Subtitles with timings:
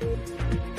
[0.00, 0.69] はい。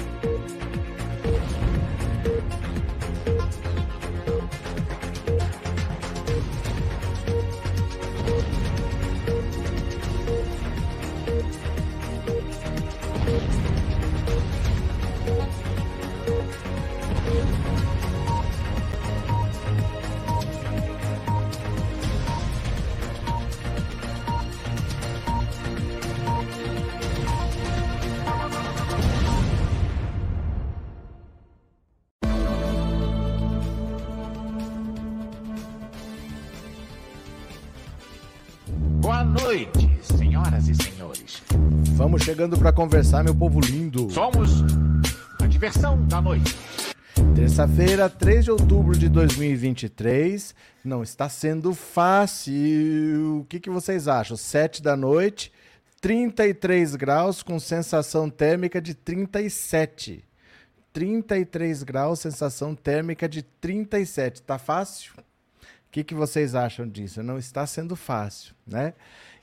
[42.31, 44.09] Chegando para conversar, meu povo lindo.
[44.09, 44.61] Somos
[45.41, 46.55] a diversão da noite.
[47.35, 50.55] Terça-feira, 3 de outubro de 2023.
[50.81, 53.41] Não está sendo fácil.
[53.41, 54.37] O que, que vocês acham?
[54.37, 55.51] 7 da noite,
[55.99, 60.23] 33 graus com sensação térmica de 37.
[60.93, 64.41] 33 graus, sensação térmica de 37.
[64.41, 65.11] Tá fácil?
[65.17, 67.21] O que, que vocês acham disso?
[67.21, 68.93] Não está sendo fácil, né?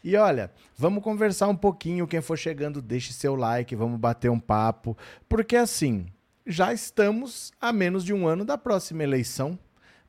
[0.09, 2.07] E olha, vamos conversar um pouquinho.
[2.07, 4.97] Quem for chegando, deixe seu like, vamos bater um papo.
[5.29, 6.07] Porque assim,
[6.47, 9.59] já estamos a menos de um ano da próxima eleição.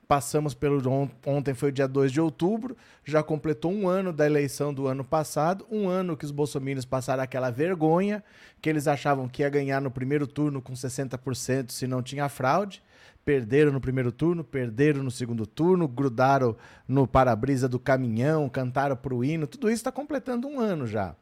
[0.08, 0.80] Passamos pelo.
[1.26, 5.04] Ontem foi o dia 2 de outubro, já completou um ano da eleição do ano
[5.04, 8.24] passado, um ano que os bolsominions passaram aquela vergonha,
[8.62, 12.82] que eles achavam que ia ganhar no primeiro turno com 60% se não tinha fraude
[13.24, 16.56] perderam no primeiro turno, perderam no segundo turno, grudaram
[16.88, 21.14] no para-brisa do caminhão, cantaram pro hino, tudo isso está completando um ano já.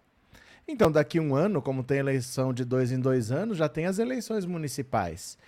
[0.67, 3.99] Então, daqui um ano, como tem eleição de dois em dois anos, já tem as
[3.99, 5.39] eleições municipais.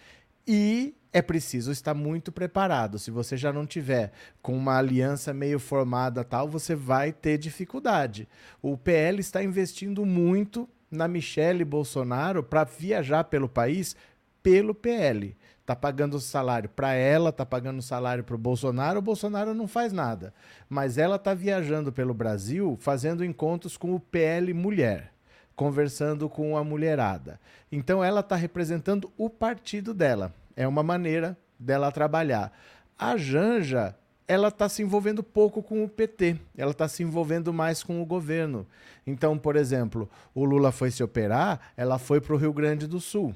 [0.47, 2.99] E é preciso estar muito preparado.
[2.99, 8.27] Se você já não tiver com uma aliança meio formada tal, você vai ter dificuldade.
[8.63, 13.95] O PL está investindo muito na Michelle Bolsonaro para viajar pelo país
[14.43, 15.37] pelo PL
[15.71, 19.55] tá pagando o salário para ela, tá pagando o salário para o Bolsonaro, o Bolsonaro
[19.55, 20.35] não faz nada.
[20.69, 25.13] Mas ela tá viajando pelo Brasil fazendo encontros com o PL Mulher,
[25.55, 27.39] conversando com a mulherada.
[27.71, 30.35] Então ela tá representando o partido dela.
[30.57, 32.53] É uma maneira dela trabalhar.
[32.99, 33.95] A Janja,
[34.27, 38.07] ela está se envolvendo pouco com o PT, ela está se envolvendo mais com o
[38.07, 38.67] governo.
[39.07, 42.99] Então, por exemplo, o Lula foi se operar, ela foi para o Rio Grande do
[42.99, 43.33] Sul.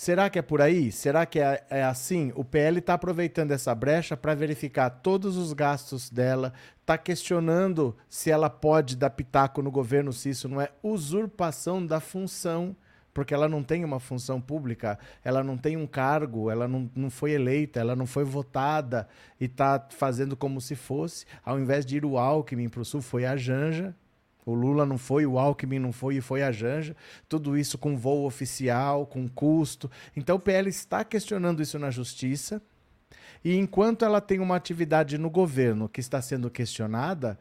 [0.00, 0.90] Será que é por aí?
[0.90, 2.32] Será que é, é assim?
[2.34, 8.30] O PL está aproveitando essa brecha para verificar todos os gastos dela, está questionando se
[8.30, 12.74] ela pode dar pitaco no governo, se isso não é usurpação da função,
[13.12, 17.10] porque ela não tem uma função pública, ela não tem um cargo, ela não, não
[17.10, 19.06] foi eleita, ela não foi votada
[19.38, 21.26] e está fazendo como se fosse.
[21.44, 23.94] Ao invés de ir o Alckmin para o Sul, foi a Janja,
[24.44, 26.96] o Lula não foi, o Alckmin não foi e foi a Janja.
[27.28, 29.90] Tudo isso com voo oficial, com custo.
[30.16, 32.60] Então o PL está questionando isso na justiça.
[33.44, 37.38] E enquanto ela tem uma atividade no governo que está sendo questionada,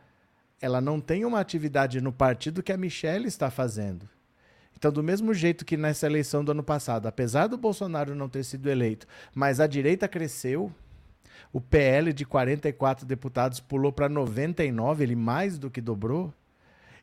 [0.62, 4.08] ela não tem uma atividade no partido que a Michelle está fazendo.
[4.78, 8.46] Então, do mesmo jeito que nessa eleição do ano passado, apesar do Bolsonaro não ter
[8.46, 9.06] sido eleito,
[9.36, 10.72] mas a direita cresceu,
[11.52, 16.34] o PL de 44 deputados pulou para 99, ele mais do que dobrou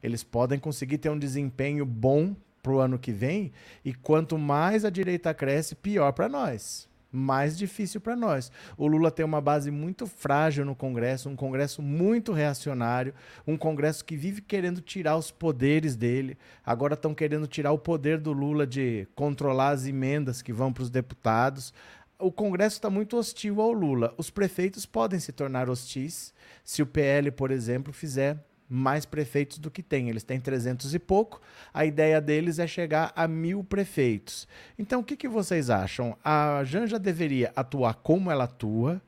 [0.02, 3.52] eles podem conseguir ter um desempenho bom para o ano que vem,
[3.84, 6.88] e quanto mais a direita cresce, pior para nós.
[7.12, 8.50] Mais difícil para nós.
[8.76, 13.14] O Lula tem uma base muito frágil no Congresso, um Congresso muito reacionário,
[13.46, 16.36] um Congresso que vive querendo tirar os poderes dele.
[16.64, 20.82] Agora estão querendo tirar o poder do Lula de controlar as emendas que vão para
[20.82, 21.72] os deputados
[22.18, 24.14] o Congresso está muito hostil ao Lula.
[24.16, 26.32] Os prefeitos podem se tornar hostis
[26.64, 30.08] se o PL, por exemplo, fizer mais prefeitos do que tem.
[30.08, 31.40] Eles têm 300 e pouco.
[31.72, 34.46] A ideia deles é chegar a mil prefeitos.
[34.78, 36.16] Então, o que, que vocês acham?
[36.24, 39.00] A Janja deveria atuar como ela atua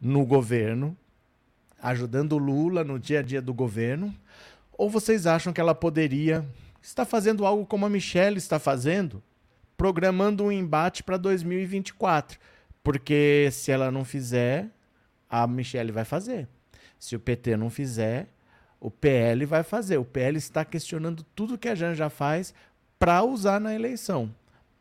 [0.00, 0.96] no governo,
[1.82, 4.14] ajudando o Lula no dia a dia do governo?
[4.72, 6.44] Ou vocês acham que ela poderia
[6.82, 9.22] estar fazendo algo como a Michelle está fazendo,
[9.76, 12.38] programando um embate para 2024?
[12.82, 14.70] Porque se ela não fizer,
[15.28, 16.48] a Michelle vai fazer.
[16.98, 18.28] Se o PT não fizer,
[18.80, 19.98] o PL vai fazer.
[19.98, 22.54] O PL está questionando tudo que a Janja faz
[22.98, 24.34] para usar na eleição.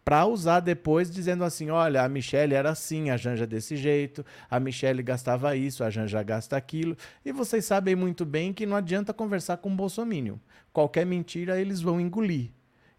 [0.06, 4.60] Para usar depois dizendo assim: olha, a Michelle era assim, a Janja desse jeito, a
[4.60, 6.98] Michelle gastava isso, a Janja gasta aquilo.
[7.24, 10.40] E vocês sabem muito bem que não adianta conversar com o Bolsonaro.
[10.72, 12.50] Qualquer mentira eles vão engolir.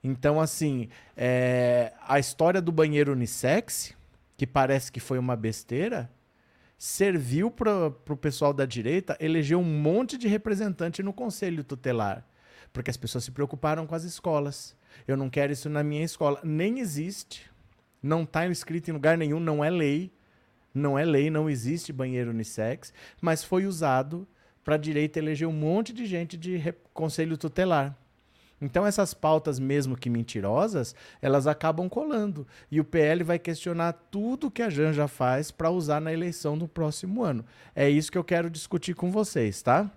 [0.04, 1.92] Então, assim, é...
[2.06, 3.94] a história do banheiro unissex,
[4.36, 6.10] que parece que foi uma besteira,
[6.82, 12.26] serviu para o pessoal da direita eleger um monte de representante no conselho tutelar.
[12.72, 14.74] Porque as pessoas se preocuparam com as escolas.
[15.06, 16.40] Eu não quero isso na minha escola.
[16.42, 17.50] Nem existe.
[18.02, 20.10] Não está escrito em lugar nenhum, não é lei.
[20.72, 24.26] Não é lei, não existe banheiro unissex, mas foi usado
[24.64, 27.94] para a direita eleger um monte de gente de conselho tutelar.
[28.60, 32.46] Então essas pautas, mesmo que mentirosas, elas acabam colando.
[32.70, 36.68] E o PL vai questionar tudo que a Janja faz para usar na eleição do
[36.68, 37.44] próximo ano.
[37.74, 39.90] É isso que eu quero discutir com vocês, tá?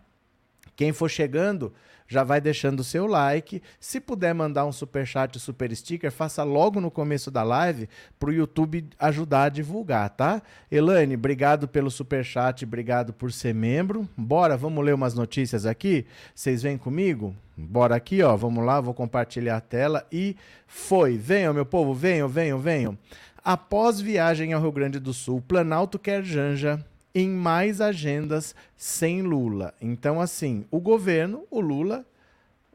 [0.76, 1.74] Quem for chegando,
[2.08, 3.62] já vai deixando o seu like.
[3.80, 7.90] Se puder mandar um super chat, super sticker, faça logo no começo da live
[8.20, 10.42] para o YouTube ajudar a divulgar, tá?
[10.72, 14.08] Elaine, obrigado pelo super chat, obrigado por ser membro.
[14.16, 16.06] Bora, vamos ler umas notícias aqui.
[16.36, 17.36] Vocês vêm comigo?
[17.56, 18.36] Bora aqui, ó.
[18.36, 20.36] Vamos lá, vou compartilhar a tela e
[20.68, 21.18] foi.
[21.18, 22.98] Venham, meu povo, venham, venham, venham.
[23.44, 29.74] Após viagem ao Rio Grande do Sul, Planalto quer Janja em mais agendas sem Lula.
[29.82, 32.06] Então, assim, o governo, o Lula,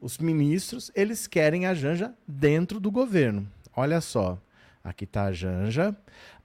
[0.01, 3.47] os ministros, eles querem a Janja dentro do governo.
[3.75, 4.39] Olha só,
[4.83, 5.97] aqui está a Janja.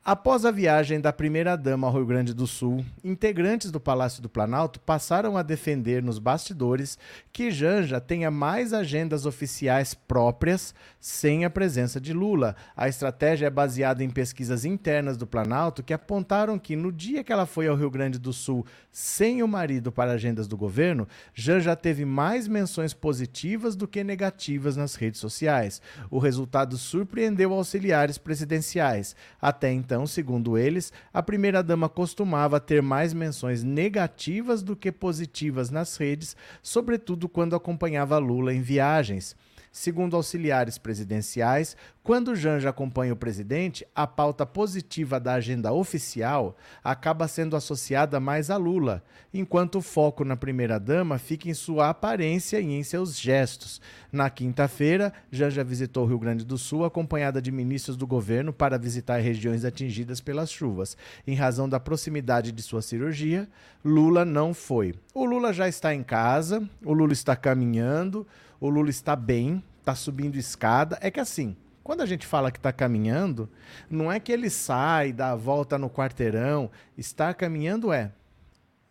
[0.06, 4.78] Após a viagem da primeira-dama ao Rio Grande do Sul, integrantes do Palácio do Planalto
[4.78, 6.98] passaram a defender nos bastidores
[7.32, 12.54] que Janja tenha mais agendas oficiais próprias sem a presença de Lula.
[12.76, 17.32] A estratégia é baseada em pesquisas internas do Planalto que apontaram que no dia que
[17.32, 21.78] ela foi ao Rio Grande do Sul sem o marido para agendas do governo, Janja
[21.78, 25.82] teve mais menções positivas do que negativas nas redes sociais.
[26.12, 29.16] O resultado surpreendeu auxiliares presidenciais.
[29.42, 35.70] Até então, então, segundo eles, a primeira-dama costumava ter mais menções negativas do que positivas
[35.70, 39.36] nas redes, sobretudo quando acompanhava Lula em viagens.
[39.76, 47.28] Segundo auxiliares presidenciais, quando Janja acompanha o presidente, a pauta positiva da agenda oficial acaba
[47.28, 49.04] sendo associada mais a Lula,
[49.34, 53.82] enquanto o foco na primeira-dama fica em sua aparência e em seus gestos.
[54.12, 58.78] Na quinta-feira, Janja visitou o Rio Grande do Sul acompanhada de ministros do governo para
[58.78, 60.96] visitar regiões atingidas pelas chuvas.
[61.26, 63.50] Em razão da proximidade de sua cirurgia,
[63.84, 64.94] Lula não foi.
[65.16, 68.28] O Lula já está em casa, o Lula está caminhando,
[68.64, 70.98] o Lula está bem, está subindo escada.
[71.02, 73.50] É que assim, quando a gente fala que está caminhando,
[73.90, 76.72] não é que ele sai, dá a volta no quarteirão.
[76.98, 78.14] Estar caminhando é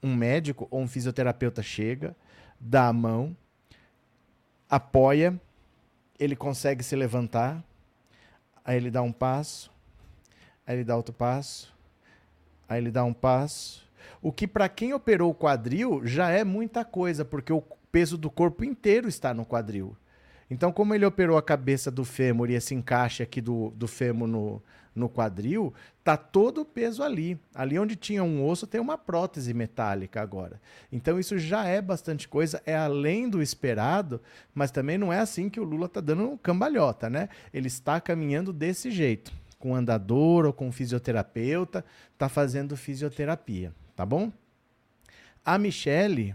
[0.03, 2.15] um médico ou um fisioterapeuta chega,
[2.61, 3.35] dá a mão,
[4.69, 5.41] apoia,
[6.19, 7.65] ele consegue se levantar,
[8.63, 9.73] aí ele dá um passo,
[10.67, 11.75] aí ele dá outro passo,
[12.69, 13.91] aí ele dá um passo.
[14.21, 18.31] O que para quem operou o quadril já é muita coisa, porque o peso do
[18.31, 19.95] corpo inteiro está no quadril.
[20.51, 24.27] Então, como ele operou a cabeça do fêmur e esse encaixe aqui do, do fêmur
[24.27, 24.63] no,
[24.95, 25.73] no quadril,
[26.05, 27.39] tá todo o peso ali.
[27.55, 30.61] Ali onde tinha um osso tem uma prótese metálica agora.
[30.91, 34.21] Então isso já é bastante coisa, é além do esperado,
[34.55, 37.29] mas também não é assim que o Lula tá dando um cambalhota, né?
[37.53, 41.85] Ele está caminhando desse jeito, com andador ou com fisioterapeuta,
[42.19, 44.31] tá fazendo fisioterapia, tá bom?
[45.45, 46.35] A Michele,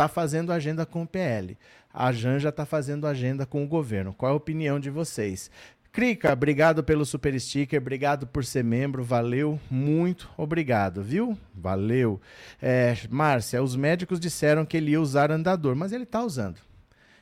[0.00, 1.58] está fazendo agenda com o PL.
[1.92, 4.14] A Janja está fazendo agenda com o governo.
[4.14, 5.50] Qual é a opinião de vocês?
[5.92, 11.36] Crica, obrigado pelo super sticker, obrigado por ser membro, valeu, muito obrigado, viu?
[11.54, 12.18] Valeu.
[12.62, 16.60] É, Márcia, os médicos disseram que ele ia usar andador, mas ele está usando.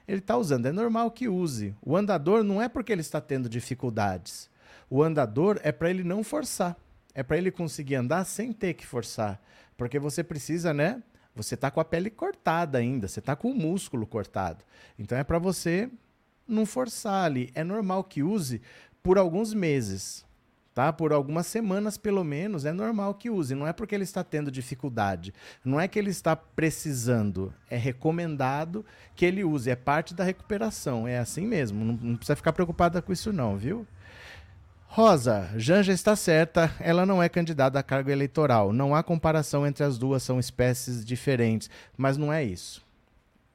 [0.06, 1.75] Ele está usando, é normal que use.
[1.82, 4.48] O andador não é porque ele está tendo dificuldades.
[4.88, 6.76] O andador é para ele não forçar.
[7.12, 9.42] É para ele conseguir andar sem ter que forçar.
[9.76, 11.02] Porque você precisa, né?
[11.38, 14.64] Você está com a pele cortada ainda, você está com o músculo cortado.
[14.99, 15.88] Então é para você
[16.47, 17.50] não forçar ali.
[17.54, 18.61] É normal que use
[19.02, 20.26] por alguns meses,
[20.75, 20.92] tá?
[20.92, 23.54] Por algumas semanas pelo menos, é normal que use.
[23.54, 25.33] Não é porque ele está tendo dificuldade,
[25.64, 27.54] não é que ele está precisando.
[27.71, 29.71] É recomendado que ele use.
[29.71, 31.07] É parte da recuperação.
[31.07, 31.85] É assim mesmo.
[31.85, 33.87] Não, não precisa ficar preocupada com isso não, viu?
[34.90, 38.73] Rosa, Janja está certa, ela não é candidata a cargo eleitoral.
[38.73, 41.71] Não há comparação entre as duas, são espécies diferentes.
[41.97, 42.83] Mas não é isso.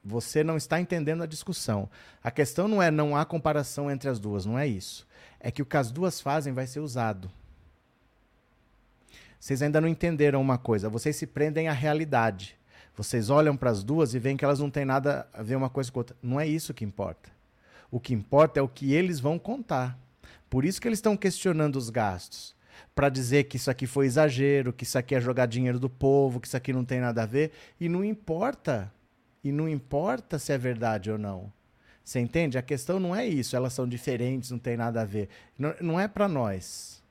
[0.02, 1.88] Você não está entendendo a discussão.
[2.22, 5.06] A questão não é não há comparação entre as duas, não é isso.
[5.40, 7.30] É que o que as duas fazem vai ser usado.
[9.40, 12.56] Vocês ainda não entenderam uma coisa, vocês se prendem à realidade.
[12.96, 15.68] Vocês olham para as duas e veem que elas não têm nada a ver uma
[15.68, 16.16] coisa com outra.
[16.22, 17.28] Não é isso que importa.
[17.90, 19.98] O que importa é o que eles vão contar.
[20.54, 22.54] Por isso que eles estão questionando os gastos.
[22.94, 26.38] Para dizer que isso aqui foi exagero, que isso aqui é jogar dinheiro do povo,
[26.38, 27.50] que isso aqui não tem nada a ver.
[27.80, 28.88] E não importa.
[29.42, 31.52] E não importa se é verdade ou não.
[32.04, 32.56] Você entende?
[32.56, 33.56] A questão não é isso.
[33.56, 35.28] Elas são diferentes, não tem nada a ver.
[35.58, 37.02] Não, não é para nós.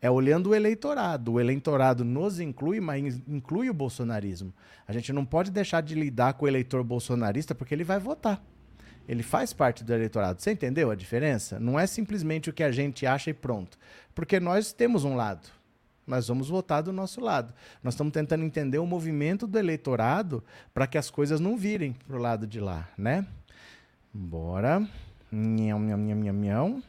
[0.00, 1.34] É olhando o eleitorado.
[1.34, 4.54] O eleitorado nos inclui, mas inclui o bolsonarismo.
[4.88, 8.42] A gente não pode deixar de lidar com o eleitor bolsonarista porque ele vai votar.
[9.08, 10.40] Ele faz parte do eleitorado.
[10.40, 11.60] Você entendeu a diferença?
[11.60, 13.78] Não é simplesmente o que a gente acha e pronto.
[14.14, 15.48] Porque nós temos um lado.
[16.06, 17.52] Nós vamos votar do nosso lado.
[17.82, 22.16] Nós estamos tentando entender o movimento do eleitorado para que as coisas não virem para
[22.16, 23.26] o lado de lá, né?
[24.12, 24.86] Bora.
[25.32, 26.82] Nham, nham, nham, nham, nham.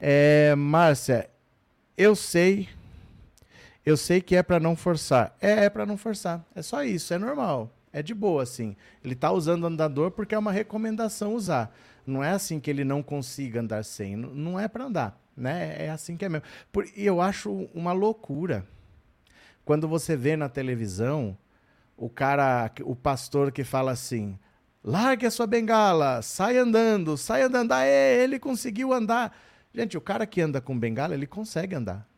[0.00, 1.28] É, Márcia,
[1.96, 2.68] eu sei.
[3.84, 5.36] Eu sei que é para não forçar.
[5.40, 6.44] É, é para não forçar.
[6.54, 7.72] É só isso, é normal.
[7.92, 8.76] É de boa, assim.
[9.02, 11.74] Ele está usando andador porque é uma recomendação usar.
[12.06, 14.16] Não é assim que ele não consiga andar sem.
[14.16, 15.76] Não é para andar, né?
[15.78, 16.46] É assim que é mesmo.
[16.72, 18.66] Por, e eu acho uma loucura
[19.68, 21.36] quando você vê na televisão
[21.94, 24.38] o cara, o pastor que fala assim:
[24.82, 27.74] largue a sua bengala, sai andando, sai andando.
[27.74, 29.36] É, ele conseguiu andar.
[29.74, 32.08] Gente, o cara que anda com bengala, ele consegue andar.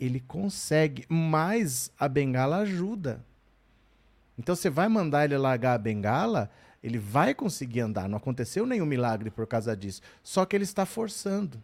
[0.00, 3.22] Ele consegue, mas a bengala ajuda.
[4.38, 6.48] Então você vai mandar ele largar a bengala,
[6.82, 8.08] ele vai conseguir andar.
[8.08, 10.00] Não aconteceu nenhum milagre por causa disso.
[10.22, 11.60] Só que ele está forçando.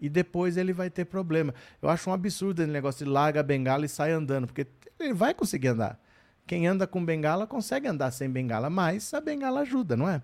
[0.00, 1.54] E depois ele vai ter problema.
[1.80, 4.66] Eu acho um absurdo esse negócio de larga a bengala e sai andando, porque
[4.98, 6.00] ele vai conseguir andar.
[6.46, 10.20] Quem anda com bengala consegue andar sem bengala, mas a bengala ajuda, não é?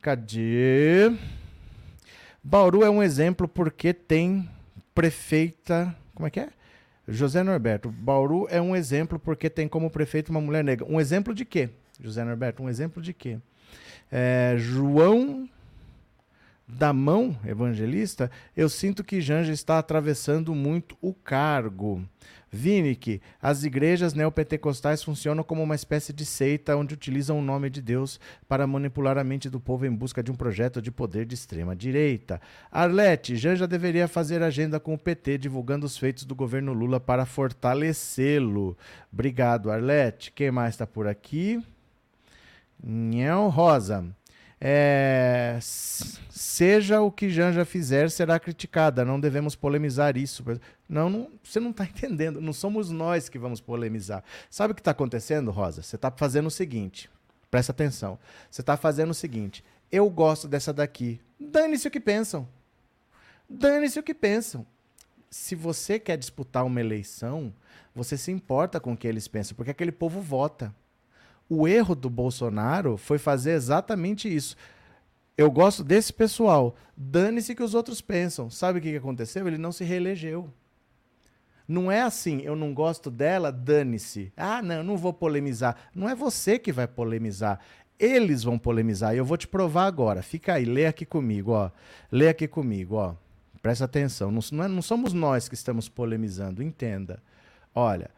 [0.00, 1.12] Cadê?
[2.42, 4.48] Bauru é um exemplo porque tem
[4.94, 5.94] prefeita.
[6.14, 6.48] Como é que é?
[7.08, 10.86] José Norberto, Bauru é um exemplo porque tem como prefeito uma mulher negra.
[10.88, 11.70] Um exemplo de quê?
[12.00, 13.38] José Norberto, um exemplo de quê?
[14.10, 15.48] É, João
[16.68, 22.02] da mão evangelista, eu sinto que Janja está atravessando muito o cargo.
[22.50, 27.82] Vinick, as igrejas neopentecostais funcionam como uma espécie de seita onde utilizam o nome de
[27.82, 28.18] Deus
[28.48, 31.76] para manipular a mente do povo em busca de um projeto de poder de extrema
[31.76, 32.40] direita.
[32.70, 37.26] Arlete, Janja deveria fazer agenda com o PT divulgando os feitos do governo Lula para
[37.26, 38.76] fortalecê-lo.
[39.12, 40.32] Obrigado, Arlete.
[40.32, 41.62] Quem mais está por aqui?
[42.82, 44.04] Nhão Rosa.
[44.60, 49.04] É, seja o que Janja fizer, será criticada.
[49.04, 50.44] Não devemos polemizar isso.
[50.88, 52.40] Não, não você não está entendendo.
[52.40, 54.24] Não somos nós que vamos polemizar.
[54.50, 55.82] Sabe o que está acontecendo, Rosa?
[55.82, 57.10] Você está fazendo o seguinte.
[57.50, 58.18] Presta atenção.
[58.50, 59.64] Você está fazendo o seguinte.
[59.90, 61.20] Eu gosto dessa daqui.
[61.38, 62.48] Dane-se o que pensam.
[63.48, 64.66] Dane-se o que pensam.
[65.30, 67.52] Se você quer disputar uma eleição,
[67.94, 70.74] você se importa com o que eles pensam, porque aquele povo vota.
[71.48, 74.56] O erro do Bolsonaro foi fazer exatamente isso.
[75.36, 76.74] Eu gosto desse pessoal.
[76.96, 78.50] Dane-se que os outros pensam.
[78.50, 79.46] Sabe o que aconteceu?
[79.46, 80.50] Ele não se reelegeu.
[81.68, 84.32] Não é assim, eu não gosto dela, dane-se.
[84.36, 85.76] Ah, não, não vou polemizar.
[85.94, 87.60] Não é você que vai polemizar.
[87.98, 89.14] Eles vão polemizar.
[89.14, 90.22] E eu vou te provar agora.
[90.22, 91.70] Fica aí, lê aqui comigo, ó.
[92.10, 93.14] Lê aqui comigo, ó.
[93.60, 94.30] Presta atenção.
[94.30, 97.20] Não, não, é, não somos nós que estamos polemizando, entenda.
[97.74, 98.10] Olha,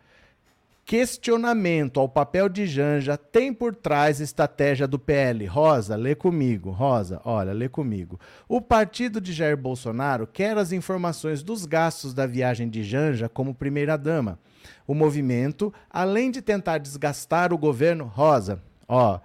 [0.88, 5.44] questionamento ao papel de Janja tem por trás estratégia do PL.
[5.44, 6.70] Rosa, lê comigo.
[6.70, 8.18] Rosa, olha, lê comigo.
[8.48, 13.54] O partido de Jair Bolsonaro quer as informações dos gastos da viagem de Janja como
[13.54, 14.38] primeira-dama.
[14.86, 19.20] O movimento, além de tentar desgastar o governo, Rosa, ó,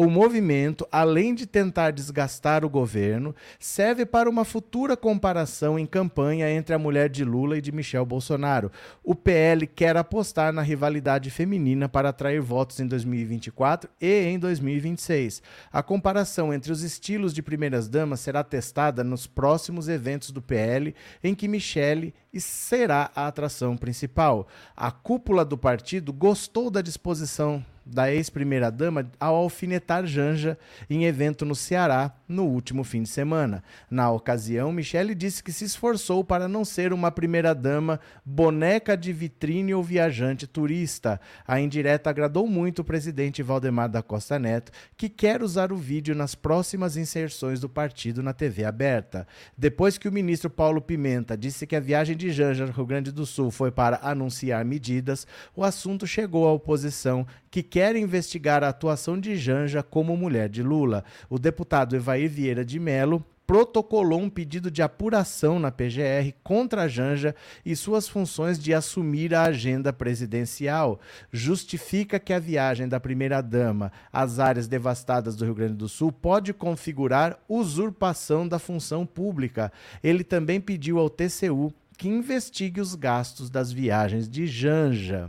[0.00, 6.50] o movimento, além de tentar desgastar o governo, serve para uma futura comparação em campanha
[6.50, 8.72] entre a mulher de Lula e de Michel Bolsonaro.
[9.04, 15.42] O PL quer apostar na rivalidade feminina para atrair votos em 2024 e em 2026.
[15.70, 21.34] A comparação entre os estilos de primeiras-damas será testada nos próximos eventos do PL, em
[21.34, 24.48] que Michele será a atração principal.
[24.74, 30.56] A cúpula do partido gostou da disposição da ex-primeira-dama ao alfinetar Janja
[30.88, 33.62] em evento no Ceará no último fim de semana.
[33.90, 39.74] Na ocasião, Michele disse que se esforçou para não ser uma primeira-dama boneca de vitrine
[39.74, 41.20] ou viajante turista.
[41.46, 46.14] A indireta agradou muito o presidente Valdemar da Costa Neto, que quer usar o vídeo
[46.14, 49.26] nas próximas inserções do partido na TV aberta.
[49.58, 53.10] Depois que o ministro Paulo Pimenta disse que a viagem de Janja no Rio Grande
[53.10, 58.68] do Sul foi para anunciar medidas, o assunto chegou à oposição, que quer investigar a
[58.68, 61.04] atuação de Janja como mulher de Lula.
[61.28, 66.88] O deputado Evair Vieira de Melo protocolou um pedido de apuração na PGR contra a
[66.88, 67.34] Janja
[67.66, 71.00] e suas funções de assumir a agenda presidencial.
[71.32, 76.54] Justifica que a viagem da primeira-dama às áreas devastadas do Rio Grande do Sul pode
[76.54, 79.72] configurar usurpação da função pública.
[80.00, 85.28] Ele também pediu ao TCU que investigue os gastos das viagens de Janja.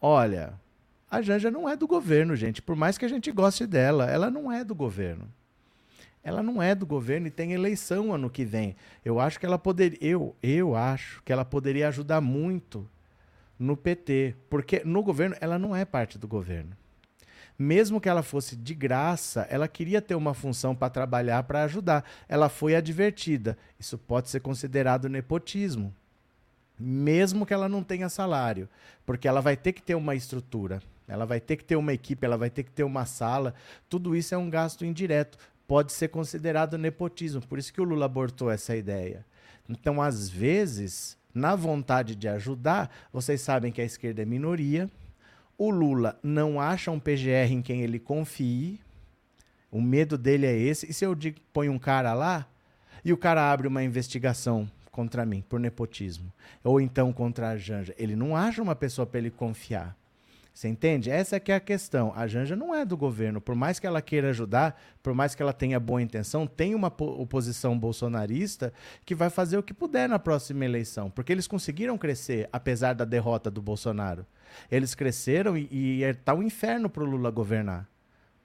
[0.00, 0.54] Olha,
[1.10, 2.62] a Janja não é do governo, gente.
[2.62, 5.28] Por mais que a gente goste dela, ela não é do governo.
[6.22, 8.76] Ela não é do governo e tem eleição ano que vem.
[9.04, 12.86] Eu acho que ela poderia, eu, eu acho que ela poderia ajudar muito
[13.58, 16.76] no PT, porque no governo ela não é parte do governo.
[17.58, 22.04] mesmo que ela fosse de graça, ela queria ter uma função para trabalhar, para ajudar.
[22.26, 23.58] Ela foi advertida.
[23.78, 25.94] Isso pode ser considerado nepotismo,
[26.78, 28.66] mesmo que ela não tenha salário,
[29.04, 32.24] porque ela vai ter que ter uma estrutura, ela vai ter que ter uma equipe,
[32.24, 33.54] ela vai ter que ter uma sala.
[33.88, 35.36] Tudo isso é um gasto indireto.
[35.66, 37.40] Pode ser considerado nepotismo.
[37.46, 39.24] Por isso que o Lula abortou essa ideia.
[39.68, 44.90] Então, às vezes, na vontade de ajudar, vocês sabem que a esquerda é minoria
[45.60, 48.80] o Lula não acha um PGR em quem ele confie.
[49.70, 50.90] O medo dele é esse.
[50.90, 51.14] E se eu
[51.52, 52.46] põe um cara lá
[53.04, 56.32] e o cara abre uma investigação contra mim por nepotismo,
[56.64, 59.94] ou então contra a Janja, ele não acha uma pessoa para ele confiar.
[60.52, 61.10] Você entende?
[61.10, 62.12] Essa é que é a questão.
[62.14, 63.40] A Janja não é do governo.
[63.40, 66.88] Por mais que ela queira ajudar, por mais que ela tenha boa intenção, tem uma
[66.98, 68.72] oposição bolsonarista
[69.04, 71.10] que vai fazer o que puder na próxima eleição.
[71.10, 74.26] Porque eles conseguiram crescer, apesar da derrota do Bolsonaro.
[74.70, 77.88] Eles cresceram e, está um inferno para o Lula governar.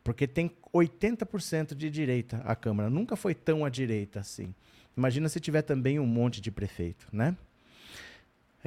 [0.03, 2.89] Porque tem 80% de direita a Câmara.
[2.89, 4.53] Nunca foi tão à direita assim.
[4.95, 7.35] Imagina se tiver também um monte de prefeito, né?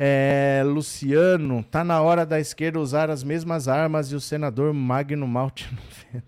[0.00, 5.26] É, Luciano, tá na hora da esquerda usar as mesmas armas e o senador Magno
[5.26, 5.69] Malte
[6.12, 6.25] 90.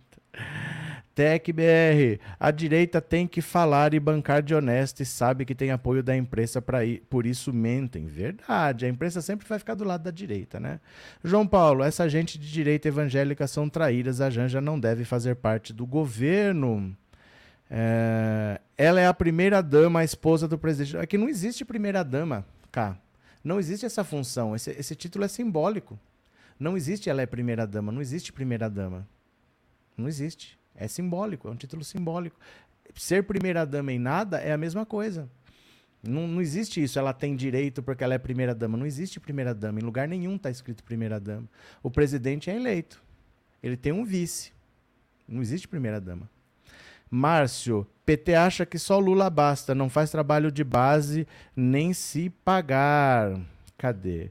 [1.14, 6.02] TecBR, a direita tem que falar e bancar de honesto e sabe que tem apoio
[6.02, 8.06] da imprensa para ir, por isso mentem.
[8.06, 10.80] Verdade, a imprensa sempre vai ficar do lado da direita, né?
[11.22, 15.72] João Paulo, essa gente de direita evangélica são traíras, a Janja não deve fazer parte
[15.72, 16.96] do governo.
[17.70, 20.96] É, ela é a primeira dama, a esposa do presidente.
[20.96, 22.96] Aqui não existe primeira dama, cá.
[23.42, 24.54] Não existe essa função.
[24.54, 25.98] Esse, esse título é simbólico.
[26.58, 27.90] Não existe ela é primeira dama.
[27.90, 29.08] Não existe primeira dama.
[29.96, 30.58] Não existe.
[30.74, 31.48] É simbólico.
[31.48, 32.38] É um título simbólico.
[32.94, 35.28] Ser primeira dama em nada é a mesma coisa.
[36.02, 36.98] Não, não existe isso.
[36.98, 38.76] Ela tem direito porque ela é primeira dama.
[38.76, 39.80] Não existe primeira dama.
[39.80, 41.48] Em lugar nenhum está escrito primeira dama.
[41.82, 43.02] O presidente é eleito.
[43.62, 44.52] Ele tem um vice.
[45.26, 46.28] Não existe primeira dama.
[47.10, 51.26] Márcio, PT acha que só Lula basta, não faz trabalho de base
[51.56, 53.40] nem se pagar.
[53.76, 54.30] Cadê?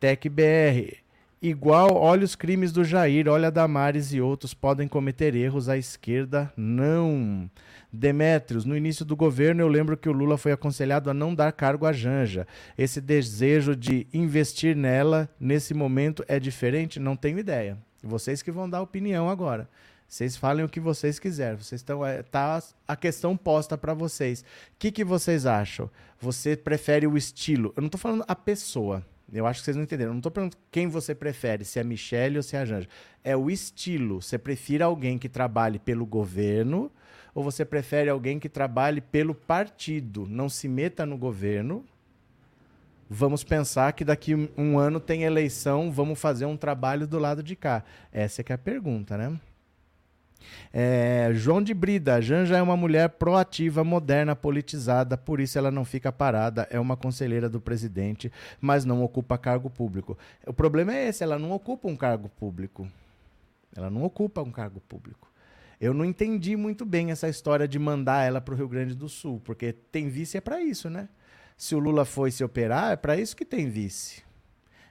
[0.00, 0.98] TecBR,
[1.40, 6.52] igual, olha os crimes do Jair, olha Damares e outros podem cometer erros à esquerda,
[6.56, 7.50] não.
[7.92, 11.52] Demétrios, no início do governo eu lembro que o Lula foi aconselhado a não dar
[11.52, 12.46] cargo à Janja.
[12.76, 16.98] Esse desejo de investir nela nesse momento é diferente?
[16.98, 17.78] Não tenho ideia.
[18.02, 19.68] Vocês que vão dar opinião agora.
[20.14, 21.58] Vocês falem o que vocês quiserem.
[21.58, 24.42] Vocês estão é, tá a questão posta para vocês.
[24.42, 24.44] O
[24.78, 25.90] que, que vocês acham?
[26.20, 27.72] Você prefere o estilo?
[27.76, 29.04] Eu não estou falando a pessoa.
[29.32, 30.10] Eu acho que vocês não entenderam.
[30.10, 32.64] Eu não estou perguntando quem você prefere, se é a Michelle ou se é a
[32.64, 32.88] Janja.
[33.24, 34.22] É o estilo.
[34.22, 36.92] Você prefere alguém que trabalhe pelo governo
[37.34, 40.28] ou você prefere alguém que trabalhe pelo partido?
[40.28, 41.84] Não se meta no governo.
[43.10, 47.56] Vamos pensar que daqui um ano tem eleição, vamos fazer um trabalho do lado de
[47.56, 47.82] cá.
[48.12, 49.36] Essa é que é a pergunta, né?
[50.72, 55.84] É, João de Brida, Janja é uma mulher proativa, moderna, politizada, por isso ela não
[55.84, 58.30] fica parada, é uma conselheira do presidente,
[58.60, 60.18] mas não ocupa cargo público.
[60.46, 62.88] O problema é esse, ela não ocupa um cargo público.
[63.76, 65.30] Ela não ocupa um cargo público.
[65.80, 69.08] Eu não entendi muito bem essa história de mandar ela para o Rio Grande do
[69.08, 71.08] Sul, porque tem vice é para isso, né?
[71.56, 74.22] Se o Lula foi se operar, é para isso que tem vice.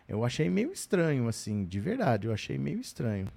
[0.07, 3.27] Eu achei meio estranho, assim, de verdade, eu achei meio estranho.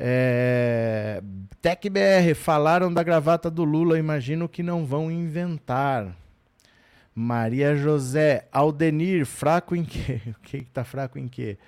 [0.00, 1.20] É...
[1.60, 6.16] TecBR, falaram da gravata do Lula, imagino que não vão inventar.
[7.12, 10.20] Maria José, Aldenir, fraco em quê?
[10.38, 11.58] O que está fraco em quê?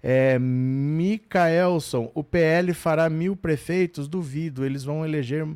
[0.00, 4.06] É, Micaelson, o PL fará mil prefeitos?
[4.06, 5.46] Duvido, eles vão eleger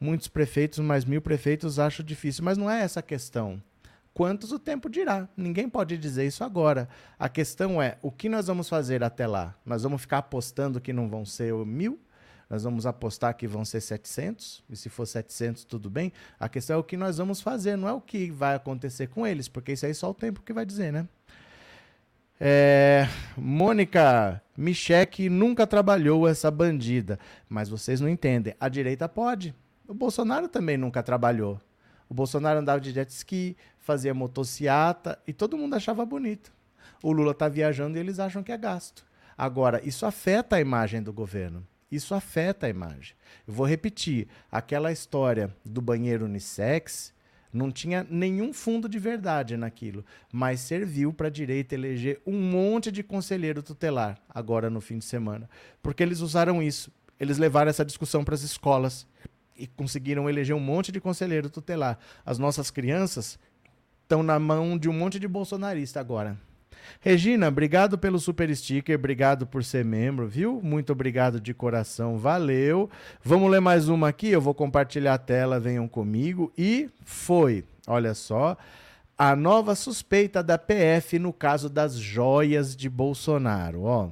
[0.00, 2.44] muitos prefeitos, mas mil prefeitos acho difícil.
[2.44, 3.62] Mas não é essa a questão.
[4.14, 5.28] Quantos o tempo dirá?
[5.36, 6.88] Ninguém pode dizer isso agora.
[7.18, 9.56] A questão é, o que nós vamos fazer até lá?
[9.66, 11.98] Nós vamos ficar apostando que não vão ser mil?
[12.48, 14.62] Nós vamos apostar que vão ser 700?
[14.70, 16.12] E se for 700, tudo bem?
[16.38, 19.26] A questão é o que nós vamos fazer, não é o que vai acontecer com
[19.26, 21.08] eles, porque isso aí só o tempo que vai dizer, né?
[22.38, 28.54] É, Mônica, Micheque nunca trabalhou essa bandida, mas vocês não entendem.
[28.60, 29.52] A direita pode.
[29.88, 31.60] O Bolsonaro também nunca trabalhou.
[32.08, 36.52] O Bolsonaro andava de jet ski, fazia motociata e todo mundo achava bonito.
[37.02, 39.04] O Lula está viajando e eles acham que é gasto.
[39.36, 41.66] Agora, isso afeta a imagem do governo.
[41.90, 43.14] Isso afeta a imagem.
[43.46, 47.12] Eu vou repetir: aquela história do banheiro unissex
[47.52, 52.90] não tinha nenhum fundo de verdade naquilo, mas serviu para a direita eleger um monte
[52.90, 55.48] de conselheiro tutelar agora no fim de semana.
[55.80, 56.90] Porque eles usaram isso.
[57.18, 59.06] Eles levaram essa discussão para as escolas
[59.56, 61.98] e conseguiram eleger um monte de conselheiro tutelar.
[62.24, 63.38] As nossas crianças
[64.02, 66.38] estão na mão de um monte de bolsonarista agora.
[67.00, 70.60] Regina, obrigado pelo super sticker, obrigado por ser membro, viu?
[70.62, 72.90] Muito obrigado de coração, valeu.
[73.22, 76.52] Vamos ler mais uma aqui, eu vou compartilhar a tela, venham comigo.
[76.56, 78.56] E foi, olha só,
[79.16, 84.10] a nova suspeita da PF no caso das joias de Bolsonaro, ó.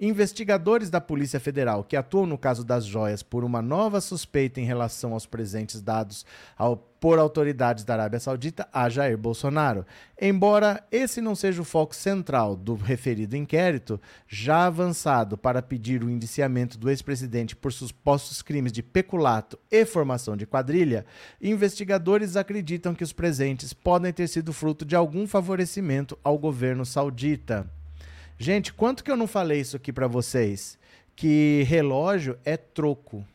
[0.00, 4.64] Investigadores da Polícia Federal que atuam no caso das joias por uma nova suspeita em
[4.64, 6.24] relação aos presentes dados
[6.56, 9.84] ao, por autoridades da Arábia Saudita a Jair Bolsonaro.
[10.20, 16.10] Embora esse não seja o foco central do referido inquérito, já avançado para pedir o
[16.10, 21.04] indiciamento do ex-presidente por supostos crimes de peculato e formação de quadrilha,
[21.42, 27.68] investigadores acreditam que os presentes podem ter sido fruto de algum favorecimento ao governo saudita.
[28.40, 30.78] Gente, quanto que eu não falei isso aqui para vocês?
[31.16, 33.26] Que relógio é troco.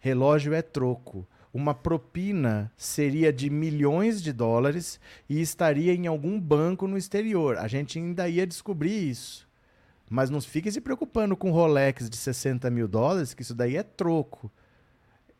[0.00, 1.28] Relógio é troco.
[1.52, 4.98] Uma propina seria de milhões de dólares
[5.28, 7.58] e estaria em algum banco no exterior.
[7.58, 9.46] A gente ainda ia descobrir isso.
[10.08, 13.82] Mas não fique se preocupando com Rolex de 60 mil dólares, que isso daí é
[13.82, 14.50] troco.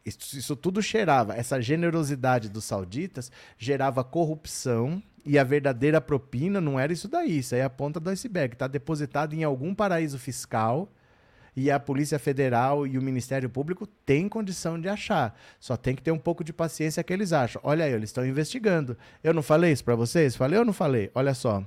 [0.07, 6.79] Isso, isso tudo cheirava, essa generosidade dos sauditas gerava corrupção e a verdadeira propina não
[6.79, 8.55] era isso daí, isso aí é a ponta do iceberg.
[8.55, 10.89] Está depositado em algum paraíso fiscal
[11.57, 15.37] e a Polícia Federal e o Ministério Público têm condição de achar.
[15.59, 17.61] Só tem que ter um pouco de paciência que eles acham.
[17.65, 18.97] Olha aí, eles estão investigando.
[19.25, 20.37] Eu não falei isso para vocês?
[20.37, 21.11] Falei ou não falei?
[21.15, 21.65] Olha só.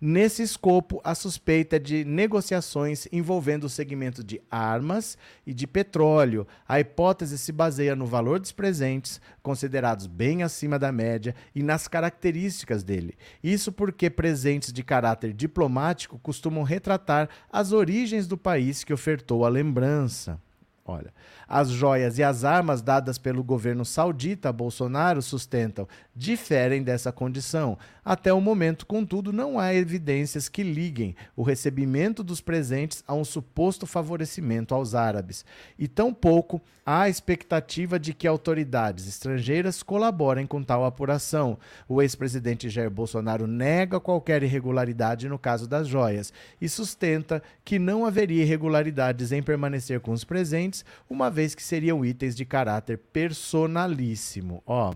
[0.00, 6.46] Nesse escopo, a suspeita de negociações envolvendo o segmento de armas e de petróleo.
[6.66, 11.86] A hipótese se baseia no valor dos presentes, considerados bem acima da média, e nas
[11.86, 13.14] características dele.
[13.42, 19.48] Isso porque presentes de caráter diplomático costumam retratar as origens do país que ofertou a
[19.48, 20.40] lembrança.
[20.84, 21.14] Olha,
[21.46, 27.78] as joias e as armas dadas pelo governo saudita a Bolsonaro sustentam diferem dessa condição.
[28.04, 33.24] Até o momento, contudo, não há evidências que liguem o recebimento dos presentes a um
[33.24, 35.44] suposto favorecimento aos árabes.
[35.78, 41.58] E tampouco há expectativa de que autoridades estrangeiras colaborem com tal apuração.
[41.88, 48.04] O ex-presidente Jair Bolsonaro nega qualquer irregularidade no caso das joias e sustenta que não
[48.04, 50.71] haveria irregularidades em permanecer com os presentes,
[51.08, 54.62] uma vez que seriam itens de caráter personalíssimo.
[54.66, 54.94] Ó.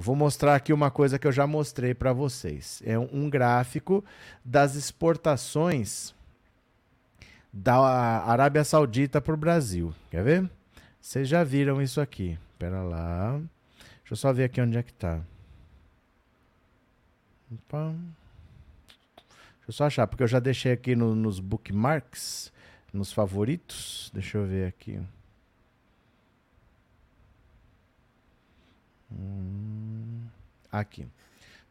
[0.00, 2.80] Vou mostrar aqui uma coisa que eu já mostrei para vocês.
[2.86, 4.04] É um gráfico
[4.44, 6.14] das exportações
[7.52, 7.76] da
[8.24, 9.92] Arábia Saudita para o Brasil.
[10.10, 10.50] Quer ver?
[11.00, 12.38] Vocês já viram isso aqui.
[12.52, 13.40] Espera lá.
[14.00, 15.20] Deixa eu só ver aqui onde é que está.
[17.52, 17.94] Opa.
[19.16, 22.52] Deixa eu só achar, porque eu já deixei aqui no, nos bookmarks,
[22.92, 24.10] nos favoritos.
[24.12, 25.00] Deixa eu ver aqui.
[29.10, 30.26] Hum,
[30.70, 31.06] aqui.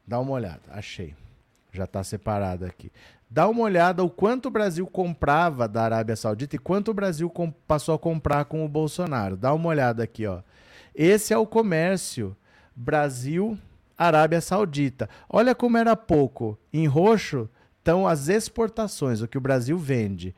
[0.06, 0.62] Dá uma olhada.
[0.70, 1.16] Achei.
[1.72, 2.92] Já está separado aqui.
[3.30, 7.32] Dá uma olhada o quanto o Brasil comprava da Arábia Saudita e quanto o Brasil
[7.68, 9.36] passou a comprar com o Bolsonaro.
[9.36, 10.42] Dá uma olhada aqui, ó.
[10.96, 12.36] Esse é o comércio
[12.76, 13.58] Brasil
[13.98, 15.10] Arábia Saudita.
[15.30, 16.58] Olha como era pouco.
[16.72, 17.50] Em roxo
[17.80, 20.34] estão as exportações, o que o Brasil vende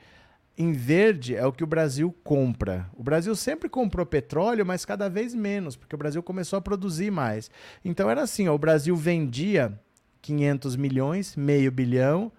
[0.59, 2.89] em verde é o que o Brasil compra.
[2.93, 7.09] O Brasil sempre comprou petróleo, mas cada vez menos, porque o Brasil começou a produzir
[7.09, 7.49] mais.
[7.83, 9.79] Então era assim, ó, o Brasil vendia
[10.21, 12.29] 500 milhões, meio bilhão,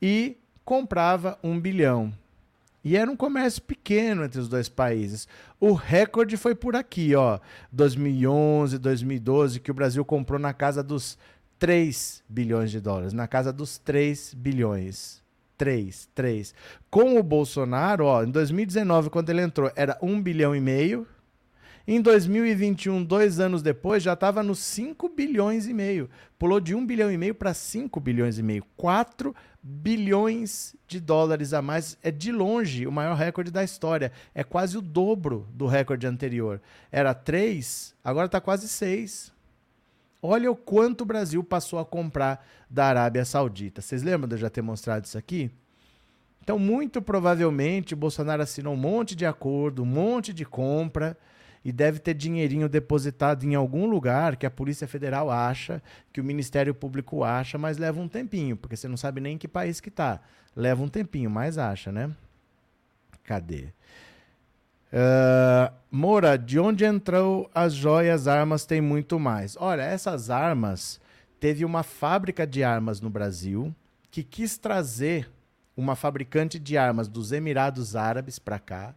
[0.00, 2.14] e comprava um bilhão.
[2.84, 5.26] E era um comércio pequeno entre os dois países.
[5.58, 7.40] O recorde foi por aqui, ó,
[7.72, 11.18] 2011, 2012, que o Brasil comprou na casa dos
[11.58, 15.23] 3 bilhões de dólares, na casa dos 3 bilhões.
[15.56, 16.54] 3, 3.
[16.90, 21.06] Com o Bolsonaro, ó, em 2019, quando ele entrou, era 1 bilhão e meio.
[21.86, 26.08] Em 2021, dois anos depois, já estava nos 5 bilhões e meio.
[26.38, 28.64] Pulou de 1 bilhão e meio para 5 bilhões e meio.
[28.74, 31.98] 4 bilhões de dólares a mais.
[32.02, 34.12] É de longe o maior recorde da história.
[34.34, 36.58] É quase o dobro do recorde anterior.
[36.90, 39.33] Era 3, agora está quase 6.
[40.26, 43.82] Olha o quanto o Brasil passou a comprar da Arábia Saudita.
[43.82, 45.50] Vocês lembram de eu já ter mostrado isso aqui?
[46.42, 51.14] Então, muito provavelmente, o Bolsonaro assinou um monte de acordo, um monte de compra
[51.62, 56.24] e deve ter dinheirinho depositado em algum lugar que a Polícia Federal acha, que o
[56.24, 59.78] Ministério Público acha, mas leva um tempinho, porque você não sabe nem em que país
[59.78, 60.22] que tá.
[60.56, 62.10] Leva um tempinho, mas acha, né?
[63.24, 63.74] Cadê?
[64.94, 69.56] Uh, Moura, de onde entrou as joias, armas, tem muito mais.
[69.58, 71.00] Olha, essas armas,
[71.40, 73.74] teve uma fábrica de armas no Brasil
[74.08, 75.28] que quis trazer
[75.76, 78.94] uma fabricante de armas dos Emirados Árabes para cá.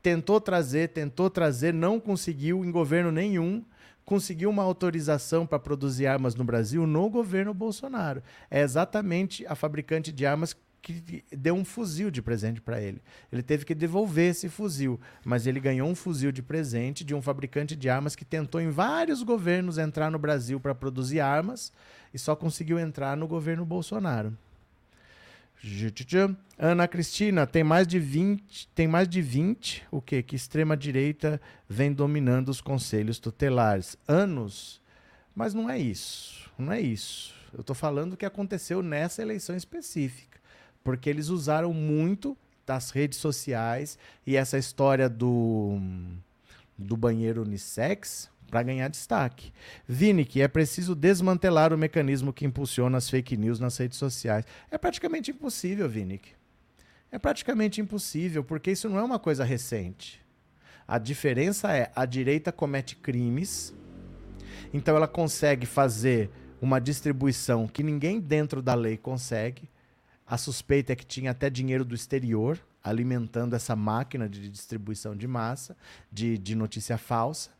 [0.00, 3.64] Tentou trazer, tentou trazer, não conseguiu em governo nenhum.
[4.04, 8.22] conseguiu uma autorização para produzir armas no Brasil no governo Bolsonaro.
[8.48, 13.00] É exatamente a fabricante de armas que deu um fuzil de presente para ele.
[13.32, 17.22] Ele teve que devolver esse fuzil, mas ele ganhou um fuzil de presente de um
[17.22, 21.72] fabricante de armas que tentou em vários governos entrar no Brasil para produzir armas
[22.12, 24.36] e só conseguiu entrar no governo Bolsonaro.
[26.58, 30.20] Ana Cristina, tem mais de 20, tem mais de 20, o quê?
[30.20, 33.96] Que extrema direita vem dominando os conselhos tutelares.
[34.08, 34.80] Anos?
[35.32, 36.50] Mas não é isso.
[36.58, 37.32] Não é isso.
[37.54, 40.31] Eu estou falando o que aconteceu nessa eleição específica.
[40.82, 45.78] Porque eles usaram muito das redes sociais e essa história do,
[46.78, 49.50] do banheiro unissex para ganhar destaque.
[49.88, 54.44] Vini, que é preciso desmantelar o mecanismo que impulsiona as fake news nas redes sociais.
[54.70, 56.32] É praticamente impossível, Vinick.
[57.10, 60.20] É praticamente impossível, porque isso não é uma coisa recente.
[60.86, 63.72] A diferença é a direita comete crimes,
[64.72, 69.68] então ela consegue fazer uma distribuição que ninguém dentro da lei consegue.
[70.32, 75.28] A suspeita é que tinha até dinheiro do exterior alimentando essa máquina de distribuição de
[75.28, 75.76] massa,
[76.10, 77.50] de, de notícia falsa.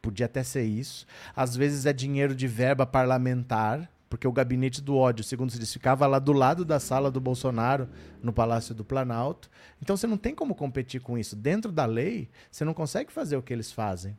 [0.00, 1.06] Podia até ser isso.
[1.36, 5.70] Às vezes é dinheiro de verba parlamentar, porque o gabinete do ódio, segundo se diz,
[5.70, 7.90] ficava lá do lado da sala do Bolsonaro,
[8.22, 9.50] no Palácio do Planalto.
[9.82, 11.36] Então você não tem como competir com isso.
[11.36, 14.16] Dentro da lei, você não consegue fazer o que eles fazem.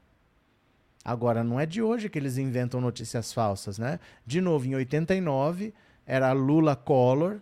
[1.04, 4.00] Agora, não é de hoje que eles inventam notícias falsas, né?
[4.28, 5.74] De novo, em 89,
[6.06, 7.42] era Lula Collor,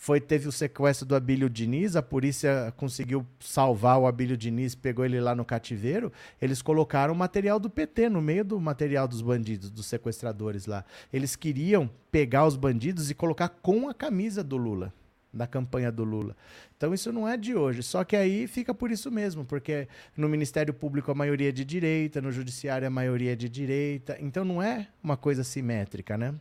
[0.00, 5.04] foi teve o sequestro do Abílio Diniz, a polícia conseguiu salvar o Abílio Diniz, pegou
[5.04, 6.12] ele lá no cativeiro.
[6.40, 10.84] Eles colocaram o material do PT no meio do material dos bandidos, dos sequestradores lá.
[11.12, 14.94] Eles queriam pegar os bandidos e colocar com a camisa do Lula,
[15.34, 16.36] da campanha do Lula.
[16.76, 17.82] Então isso não é de hoje.
[17.82, 21.64] Só que aí fica por isso mesmo, porque no Ministério Público a maioria é de
[21.64, 24.16] direita, no Judiciário a maioria é de direita.
[24.20, 26.36] Então não é uma coisa simétrica, né?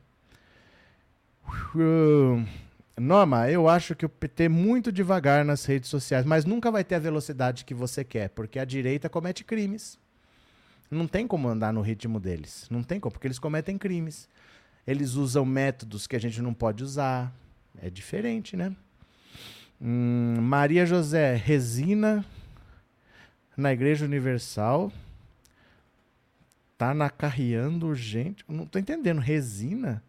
[1.75, 2.66] Uh.
[2.99, 6.95] Norma, eu acho que o PT muito devagar nas redes sociais, mas nunca vai ter
[6.95, 9.99] a velocidade que você quer, porque a direita comete crimes.
[10.89, 12.65] Não tem como andar no ritmo deles.
[12.71, 14.27] Não tem como, porque eles cometem crimes.
[14.85, 17.31] Eles usam métodos que a gente não pode usar.
[17.79, 18.75] É diferente, né?
[19.79, 22.25] Hum, Maria José, resina
[23.55, 24.91] na Igreja Universal.
[26.77, 28.43] Tá na carreando urgente.
[28.47, 29.19] Não tô entendendo.
[29.19, 30.01] Resina?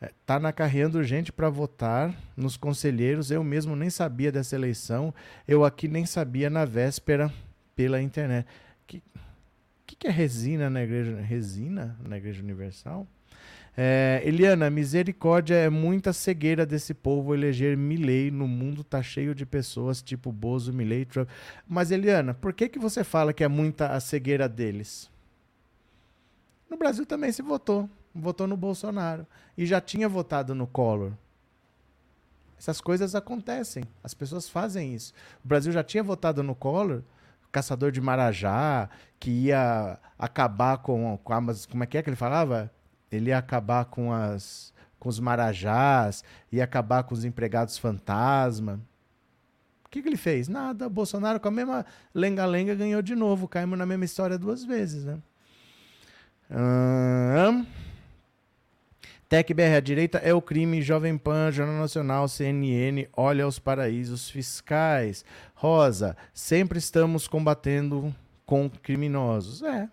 [0.00, 3.30] Está é, na carreando urgente para votar nos conselheiros.
[3.30, 5.12] Eu mesmo nem sabia dessa eleição.
[5.46, 7.32] Eu aqui nem sabia na véspera
[7.76, 8.46] pela internet.
[8.86, 9.02] Que
[9.90, 11.20] que, que é resina na igreja?
[11.20, 13.08] Resina na igreja universal?
[13.76, 18.30] É, Eliana, misericórdia é muita cegueira desse povo eleger Milley.
[18.30, 21.28] No mundo tá cheio de pessoas tipo Bozo, Milley, Trump.
[21.66, 25.10] Mas Eliana, por que que você fala que é muita a cegueira deles?
[26.70, 31.12] No Brasil também se votou votou no Bolsonaro e já tinha votado no Collor.
[32.58, 35.14] Essas coisas acontecem, as pessoas fazem isso.
[35.44, 37.02] O Brasil já tinha votado no Collor,
[37.50, 42.16] caçador de Marajá, que ia acabar com, com as, como é que é que ele
[42.16, 42.70] falava?
[43.10, 48.78] Ele ia acabar com as com os marajás, ia acabar com os empregados fantasma.
[49.84, 50.46] O que, que ele fez?
[50.46, 50.88] Nada.
[50.88, 53.48] Bolsonaro, com a mesma lenga-lenga, ganhou de novo.
[53.48, 55.18] Caímos na mesma história duas vezes, né?
[56.50, 57.64] Hum...
[59.30, 65.24] TecBR, a direita é o crime, Jovem Pan, Jornal Nacional, CNN, olha os paraísos fiscais.
[65.54, 68.12] Rosa, sempre estamos combatendo
[68.44, 69.62] com criminosos.
[69.62, 69.88] É.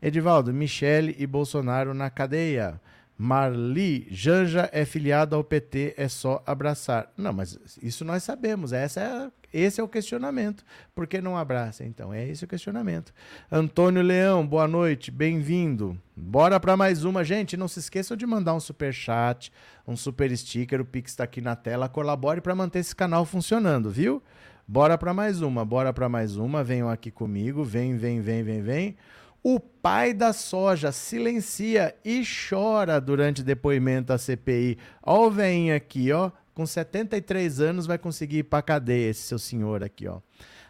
[0.00, 2.80] Edivaldo, Michele e Bolsonaro na cadeia.
[3.18, 7.10] Marli, Janja é filiado ao PT, é só abraçar.
[7.16, 8.74] Não, mas isso nós sabemos.
[8.74, 10.62] Essa é, esse é o questionamento.
[10.94, 12.12] Por que não abraça, então?
[12.12, 13.14] É esse o questionamento.
[13.50, 15.98] Antônio Leão, boa noite, bem-vindo.
[16.14, 17.24] Bora para mais uma.
[17.24, 19.50] Gente, não se esqueçam de mandar um super chat,
[19.88, 21.88] um super sticker, o Pix está aqui na tela.
[21.88, 24.22] Colabore para manter esse canal funcionando, viu?
[24.68, 26.62] Bora para mais uma, bora para mais uma.
[26.62, 28.96] Venham aqui comigo, vem, vem, vem, vem, vem.
[29.42, 34.78] O pai da soja silencia e chora durante depoimento à CPI.
[35.02, 39.38] Ó o veinho aqui, ó, com 73 anos vai conseguir ir para cadeia esse seu
[39.38, 40.20] senhor aqui, ó.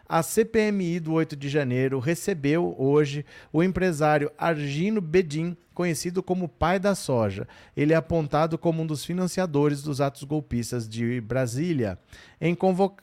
[0.09, 6.79] A CPMI do 8 de janeiro recebeu hoje o empresário Argino Bedin conhecido como pai
[6.79, 7.47] da soja.
[7.75, 11.99] Ele é apontado como um dos financiadores dos atos golpistas de Brasília.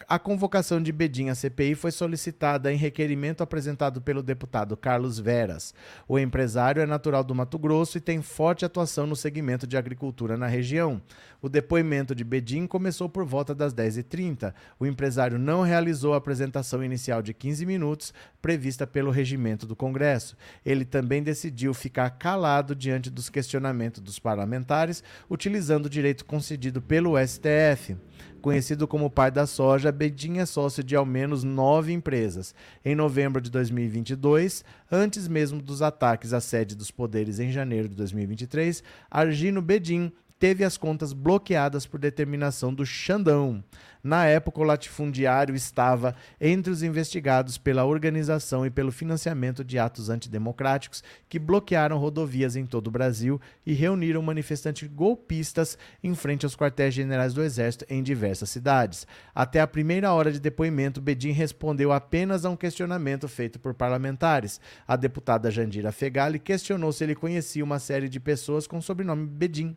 [0.08, 5.72] A convocação de Bedin à CPI foi solicitada em requerimento apresentado pelo deputado Carlos Veras.
[6.08, 10.36] O empresário é natural do Mato Grosso e tem forte atuação no segmento de agricultura
[10.36, 11.00] na região.
[11.44, 14.54] O depoimento de Bedin começou por volta das 10h30.
[14.80, 20.38] O empresário não realizou a apresentação inicial de 15 minutos prevista pelo regimento do Congresso.
[20.64, 27.18] Ele também decidiu ficar calado diante dos questionamentos dos parlamentares, utilizando o direito concedido pelo
[27.18, 27.96] STF.
[28.40, 32.54] Conhecido como pai da soja, Bedin é sócio de ao menos nove empresas.
[32.84, 37.96] Em novembro de 2022, antes mesmo dos ataques à sede dos poderes em janeiro de
[37.96, 40.12] 2023, Argino Bedin
[40.44, 43.64] teve as contas bloqueadas por determinação do Xandão.
[44.02, 50.10] Na época, o latifundiário estava entre os investigados pela organização e pelo financiamento de atos
[50.10, 56.54] antidemocráticos que bloquearam rodovias em todo o Brasil e reuniram manifestantes golpistas em frente aos
[56.54, 59.06] quartéis generais do Exército em diversas cidades.
[59.34, 64.60] Até a primeira hora de depoimento, Bedin respondeu apenas a um questionamento feito por parlamentares.
[64.86, 69.26] A deputada Jandira Fegali questionou se ele conhecia uma série de pessoas com o sobrenome
[69.26, 69.74] Bedin.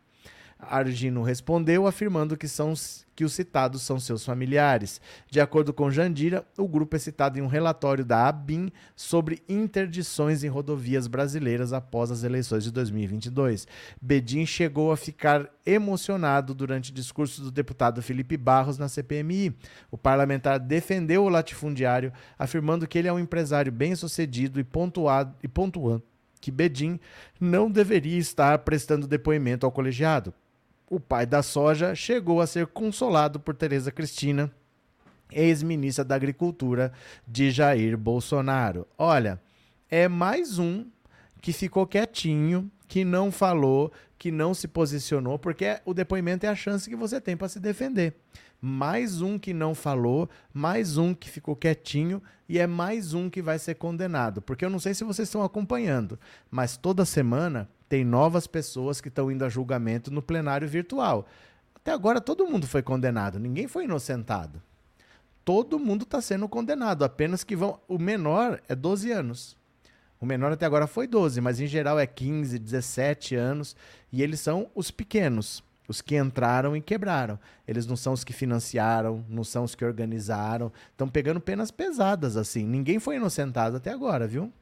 [0.58, 2.74] Argino respondeu afirmando que, são,
[3.14, 5.00] que os citados são seus familiares.
[5.30, 10.42] De acordo com Jandira, o grupo é citado em um relatório da ABIN sobre interdições
[10.42, 13.68] em rodovias brasileiras após as eleições de 2022.
[14.02, 19.56] Bedin chegou a ficar emocionado durante o discurso do deputado Felipe Barros na CPMI.
[19.92, 25.46] O parlamentar defendeu o latifundiário, afirmando que ele é um empresário bem-sucedido e pontuado e
[25.46, 26.02] pontuando
[26.40, 27.00] que Bedin
[27.40, 30.32] não deveria estar prestando depoimento ao colegiado
[30.90, 34.50] o pai da soja chegou a ser consolado por Tereza Cristina,
[35.30, 36.92] ex-ministra da Agricultura
[37.26, 38.86] de Jair Bolsonaro.
[38.96, 39.40] Olha,
[39.90, 40.86] é mais um
[41.40, 46.56] que ficou quietinho, que não falou, que não se posicionou, porque o depoimento é a
[46.56, 48.16] chance que você tem para se defender.
[48.60, 53.40] Mais um que não falou, mais um que ficou quietinho e é mais um que
[53.40, 54.42] vai ser condenado.
[54.42, 56.18] Porque eu não sei se vocês estão acompanhando,
[56.50, 61.26] mas toda semana tem novas pessoas que estão indo a julgamento no plenário virtual.
[61.74, 64.62] Até agora todo mundo foi condenado, ninguém foi inocentado.
[65.44, 67.80] Todo mundo está sendo condenado, apenas que vão.
[67.88, 69.56] O menor é 12 anos.
[70.20, 73.74] O menor até agora foi 12, mas em geral é 15, 17 anos.
[74.12, 77.38] E eles são os pequenos, os que entraram e quebraram.
[77.66, 80.70] Eles não são os que financiaram, não são os que organizaram.
[80.90, 82.66] Estão pegando penas pesadas, assim.
[82.66, 84.52] Ninguém foi inocentado até agora, viu?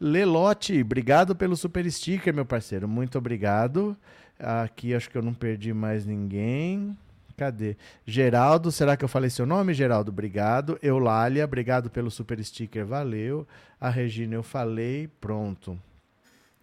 [0.00, 2.88] Lelote, obrigado pelo super sticker, meu parceiro.
[2.88, 3.96] Muito obrigado.
[4.38, 6.96] Aqui acho que eu não perdi mais ninguém.
[7.36, 7.76] Cadê?
[8.06, 10.10] Geraldo, será que eu falei seu nome, Geraldo?
[10.10, 10.78] Obrigado.
[10.82, 13.46] Eulália, obrigado pelo super sticker, valeu.
[13.80, 15.78] A Regina, eu falei, pronto.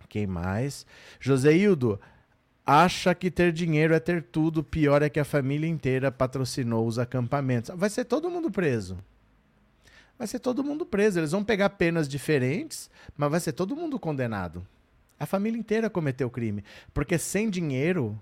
[0.07, 0.85] Quem mais?
[1.19, 1.99] Joseildo,
[2.65, 6.99] acha que ter dinheiro é ter tudo, pior é que a família inteira patrocinou os
[6.99, 7.71] acampamentos.
[7.75, 8.97] Vai ser todo mundo preso
[10.21, 11.19] vai ser todo mundo preso.
[11.19, 14.63] Eles vão pegar penas diferentes, mas vai ser todo mundo condenado.
[15.19, 16.63] A família inteira cometeu crime.
[16.93, 18.19] Porque sem dinheiro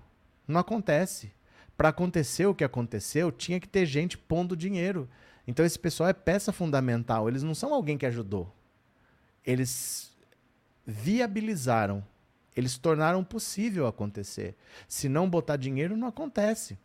[0.48, 1.30] não acontece.
[1.76, 5.06] Para acontecer o que aconteceu, tinha que ter gente pondo dinheiro.
[5.46, 7.28] Então esse pessoal é peça fundamental.
[7.28, 8.50] Eles não são alguém que ajudou.
[9.44, 10.10] Eles
[10.86, 12.02] viabilizaram.
[12.56, 14.56] Eles tornaram possível acontecer.
[14.88, 16.78] Se não botar dinheiro, não acontece.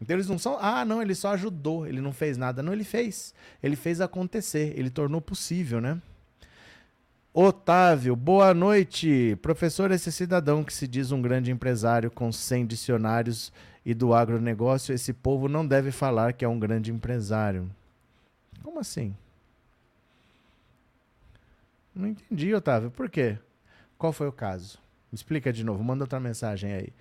[0.00, 2.62] Então eles não são, ah, não, ele só ajudou, ele não fez nada.
[2.62, 3.34] Não, ele fez.
[3.62, 6.00] Ele fez acontecer, ele tornou possível, né?
[7.34, 9.36] Otávio, boa noite.
[9.42, 13.52] Professor, esse cidadão que se diz um grande empresário com 100 dicionários
[13.84, 17.70] e do agronegócio, esse povo não deve falar que é um grande empresário.
[18.62, 19.14] Como assim?
[21.94, 22.90] Não entendi, Otávio.
[22.90, 23.38] Por quê?
[23.96, 24.78] Qual foi o caso?
[25.12, 26.92] Explica de novo, manda outra mensagem aí.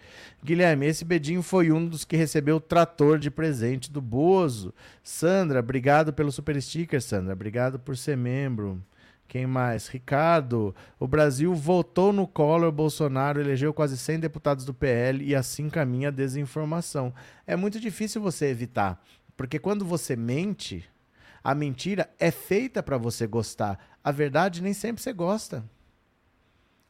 [0.42, 4.74] Guilherme, esse Bedinho foi um dos que recebeu o trator de presente do Bozo.
[5.04, 7.34] Sandra, obrigado pelo super sticker, Sandra.
[7.34, 8.82] Obrigado por ser membro.
[9.28, 9.90] Quem mais?
[9.90, 15.70] Ricardo, o Brasil votou no Collor, Bolsonaro elegeu quase 100 deputados do PL e assim
[15.70, 17.14] caminha a desinformação.
[17.46, 19.04] É muito difícil você evitar,
[19.36, 20.90] porque quando você mente,
[21.44, 23.78] a mentira é feita para você gostar.
[24.02, 25.62] A verdade nem sempre você gosta.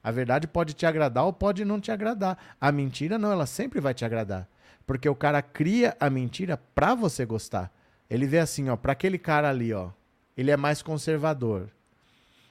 [0.08, 2.38] A verdade pode te agradar ou pode não te agradar.
[2.62, 4.48] A mentira não, ela sempre vai te agradar.
[4.86, 7.70] Porque o cara cria a mentira pra você gostar.
[8.10, 9.90] Ele vê assim, ó, para aquele cara ali, ó,
[10.38, 11.68] ele é mais conservador.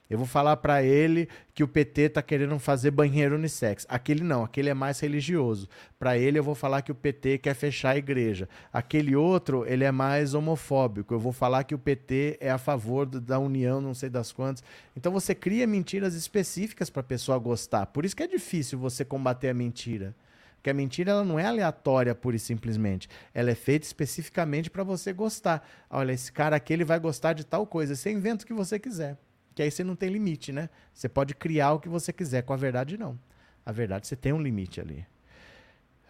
[0.09, 3.85] Eu vou falar para ele que o PT tá querendo fazer banheiro unissex.
[3.89, 5.69] Aquele não, aquele é mais religioso.
[5.99, 8.49] Para ele eu vou falar que o PT quer fechar a igreja.
[8.73, 11.13] Aquele outro, ele é mais homofóbico.
[11.13, 14.63] Eu vou falar que o PT é a favor da união, não sei das quantas.
[14.97, 17.87] Então você cria mentiras específicas para a pessoa gostar.
[17.87, 20.15] Por isso que é difícil você combater a mentira.
[20.55, 23.09] Porque a mentira ela não é aleatória pura e simplesmente.
[23.35, 25.69] Ela é feita especificamente para você gostar.
[25.91, 27.97] Olha, esse cara aqui ele vai gostar de tal coisa.
[27.97, 29.17] Você inventa o que você quiser
[29.57, 30.69] que aí você não tem limite, né?
[30.93, 33.19] Você pode criar o que você quiser, com a verdade não.
[33.65, 35.07] A verdade você tem um limite ali.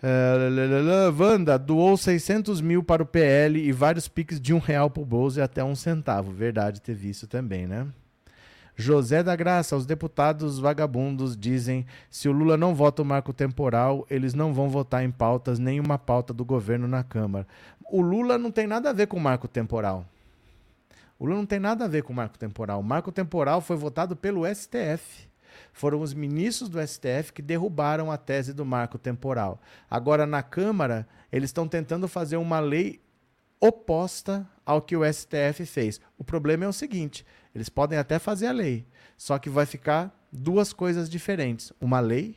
[0.02, 5.06] Uh, Wanda doou 600 mil para o PL e vários piques de um real por
[5.06, 6.32] bolso e até um centavo.
[6.32, 7.86] Verdade, teve isso também, né?
[8.74, 14.04] José da Graça, os deputados vagabundos dizem: se o Lula não vota o marco temporal,
[14.10, 17.46] eles não vão votar em pautas, nenhuma pauta do governo na Câmara.
[17.92, 20.04] O Lula não tem nada a ver com o marco temporal.
[21.18, 22.80] O Lula não tem nada a ver com o marco temporal.
[22.80, 25.28] O marco temporal foi votado pelo STF.
[25.72, 29.60] Foram os ministros do STF que derrubaram a tese do marco temporal.
[29.90, 33.00] Agora, na Câmara, eles estão tentando fazer uma lei
[33.60, 36.00] oposta ao que o STF fez.
[36.18, 38.86] O problema é o seguinte: eles podem até fazer a lei,
[39.16, 42.36] só que vai ficar duas coisas diferentes: uma lei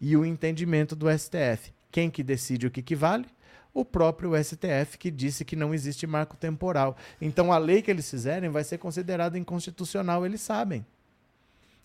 [0.00, 1.72] e o entendimento do STF.
[1.90, 3.26] Quem que decide o que, que vale?
[3.72, 6.96] O próprio STF que disse que não existe marco temporal.
[7.20, 10.84] Então a lei que eles fizerem vai ser considerada inconstitucional, eles sabem.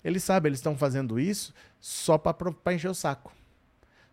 [0.04, 3.34] Eles sabem, eles estão fazendo isso só para encher o saco.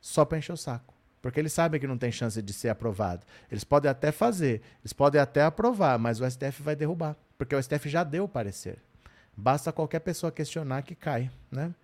[0.00, 0.94] Só para encher o saco.
[1.20, 3.26] Porque eles sabem que não tem chance de ser aprovado.
[3.50, 7.16] Eles podem até fazer, eles podem até aprovar, mas o STF vai derrubar.
[7.36, 8.78] Porque o STF já deu o parecer.
[9.36, 11.74] Basta qualquer pessoa questionar que cai, né?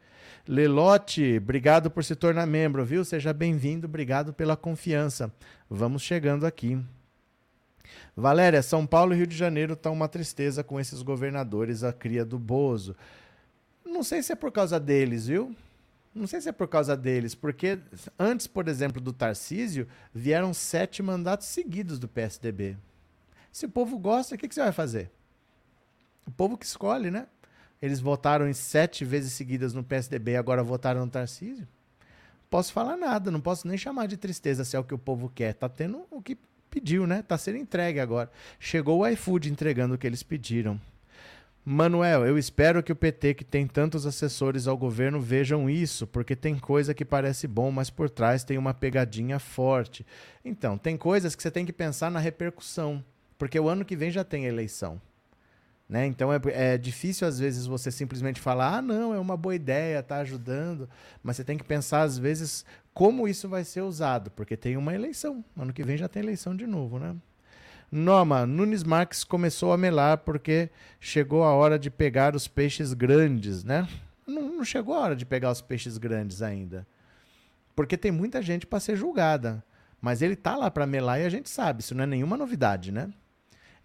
[0.47, 3.05] Lelote, obrigado por se tornar membro, viu?
[3.05, 5.33] Seja bem-vindo, obrigado pela confiança.
[5.69, 6.79] Vamos chegando aqui.
[8.17, 12.25] Valéria, São Paulo e Rio de Janeiro estão uma tristeza com esses governadores, a cria
[12.25, 12.97] do Bozo.
[13.85, 15.55] Não sei se é por causa deles, viu?
[16.15, 17.79] Não sei se é por causa deles, porque
[18.19, 22.77] antes, por exemplo, do Tarcísio, vieram sete mandatos seguidos do PSDB.
[23.53, 25.11] Se o povo gosta, o que, que você vai fazer?
[26.27, 27.27] O povo que escolhe, né?
[27.81, 31.67] Eles votaram em sete vezes seguidas no PSDB, agora votaram no Tarcísio.
[32.49, 35.29] Posso falar nada, não posso nem chamar de tristeza se é o que o povo
[35.29, 35.55] quer.
[35.55, 36.39] Tá tendo o que
[36.71, 37.23] pediu, né?
[37.23, 38.31] Tá sendo entregue agora.
[38.59, 40.81] Chegou o iFood entregando o que eles pediram.
[41.69, 46.37] Manuel, eu espero que o PT, que tem tantos assessores ao governo, vejam isso, porque
[46.37, 50.07] tem coisa que parece bom, mas por trás tem uma pegadinha forte.
[50.45, 53.05] Então, tem coisas que você tem que pensar na repercussão,
[53.37, 55.03] porque o ano que vem já tem eleição.
[55.89, 56.07] Né?
[56.07, 60.01] Então é, é difícil às vezes você simplesmente falar, ah, não, é uma boa ideia,
[60.01, 60.89] está ajudando,
[61.23, 64.95] mas você tem que pensar às vezes como isso vai ser usado, porque tem uma
[64.95, 65.45] eleição.
[65.57, 67.15] Ano que vem já tem eleição de novo, né?
[67.91, 73.63] Noma, Nunes Marques começou a melar porque chegou a hora de pegar os peixes grandes,
[73.63, 73.87] né?
[74.27, 76.87] Não, não chegou a hora de pegar os peixes grandes ainda.
[77.77, 79.63] Porque tem muita gente para ser julgada.
[80.01, 82.91] Mas ele tá lá para melar e a gente sabe, isso não é nenhuma novidade,
[82.91, 83.11] né?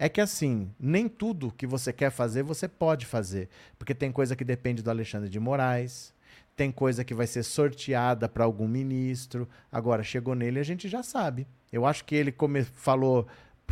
[0.03, 3.47] É que assim, nem tudo que você quer fazer, você pode fazer.
[3.77, 6.11] Porque tem coisa que depende do Alexandre de Moraes,
[6.55, 9.47] tem coisa que vai ser sorteada para algum ministro.
[9.71, 11.47] Agora, chegou nele, a gente já sabe.
[11.71, 13.27] Eu acho que ele come, falou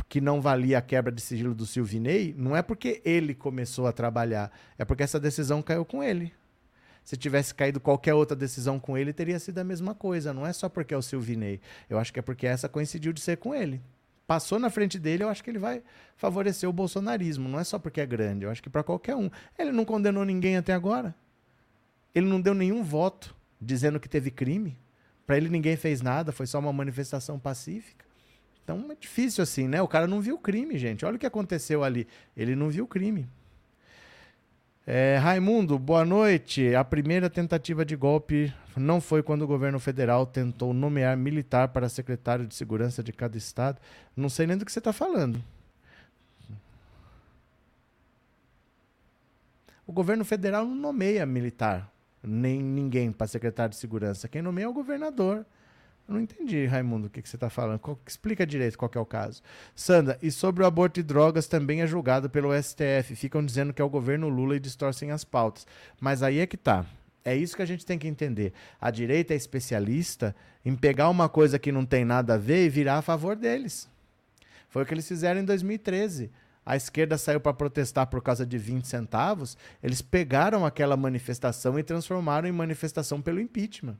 [0.08, 3.92] que não valia a quebra de sigilo do Silvinei, não é porque ele começou a
[3.92, 6.32] trabalhar, é porque essa decisão caiu com ele.
[7.04, 10.32] Se tivesse caído qualquer outra decisão com ele, teria sido a mesma coisa.
[10.32, 11.60] Não é só porque é o Silvinei.
[11.90, 13.82] Eu acho que é porque essa coincidiu de ser com ele
[14.30, 15.82] passou na frente dele, eu acho que ele vai
[16.16, 17.50] favorecer o bolsonarismo.
[17.50, 19.28] Não é só porque é grande, eu acho que para qualquer um.
[19.58, 21.16] Ele não condenou ninguém até agora.
[22.14, 24.78] Ele não deu nenhum voto dizendo que teve crime.
[25.26, 28.06] Para ele ninguém fez nada, foi só uma manifestação pacífica.
[28.64, 29.82] Então é difícil assim, né?
[29.82, 31.04] O cara não viu crime, gente.
[31.04, 32.08] Olha o que aconteceu ali.
[32.38, 33.28] Ele não viu crime.
[34.86, 36.76] É, Raimundo, boa noite.
[36.76, 41.90] A primeira tentativa de golpe não foi quando o governo federal tentou nomear militar para
[41.90, 43.80] secretário de segurança de cada estado.
[44.16, 45.44] Não sei nem do que você está falando.
[49.86, 54.28] O governo federal não nomeia militar, nem ninguém para secretário de segurança.
[54.28, 55.46] Quem nomeia é o governador.
[56.08, 57.80] Eu não entendi, Raimundo, o que, que você está falando.
[57.80, 59.42] Qual, explica direito qual é o caso.
[59.76, 63.16] Sandra, e sobre o aborto e drogas também é julgado pelo STF.
[63.16, 65.68] Ficam dizendo que é o governo Lula e distorcem as pautas.
[66.00, 66.86] Mas aí é que tá.
[67.24, 68.54] É isso que a gente tem que entender.
[68.80, 72.70] A direita é especialista em pegar uma coisa que não tem nada a ver e
[72.70, 73.90] virar a favor deles.
[74.70, 76.32] Foi o que eles fizeram em 2013.
[76.66, 79.58] A esquerda saiu para protestar por causa de 20 centavos.
[79.82, 83.98] Eles pegaram aquela manifestação e transformaram em manifestação pelo impeachment.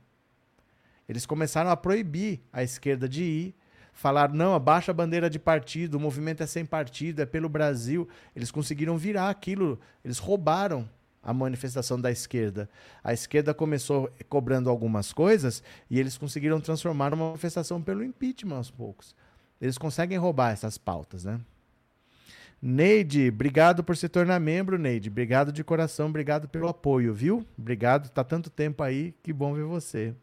[1.08, 3.54] Eles começaram a proibir a esquerda de ir,
[3.92, 8.08] falar não, abaixa a bandeira de partido, o movimento é sem partido, é pelo Brasil.
[8.36, 10.88] Eles conseguiram virar aquilo, eles roubaram
[11.22, 12.68] a manifestação da esquerda.
[13.04, 18.70] A esquerda começou cobrando algumas coisas e eles conseguiram transformar uma manifestação pelo impeachment aos
[18.70, 19.14] poucos.
[19.60, 21.40] Eles conseguem roubar essas pautas, né?
[22.62, 25.08] Neide, obrigado por se tornar membro, Neide.
[25.08, 27.46] Obrigado de coração, obrigado pelo apoio, viu?
[27.58, 30.14] Obrigado, tá tanto tempo aí, que bom ver você.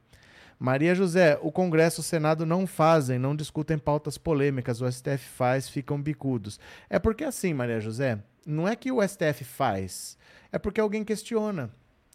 [0.60, 5.30] Maria José, o Congresso e o Senado não fazem, não discutem pautas polêmicas, o STF
[5.36, 6.60] faz, ficam bicudos.
[6.90, 10.18] É porque assim, Maria José, não é que o STF faz,
[10.52, 11.70] é porque alguém questiona.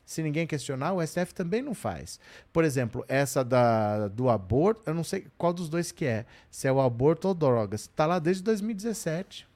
[0.05, 2.19] Se ninguém questionar, o STF também não faz.
[2.53, 6.67] Por exemplo, essa da, do aborto, eu não sei qual dos dois que é, se
[6.67, 7.83] é o aborto ou drogas.
[7.83, 9.47] Está lá desde 2017.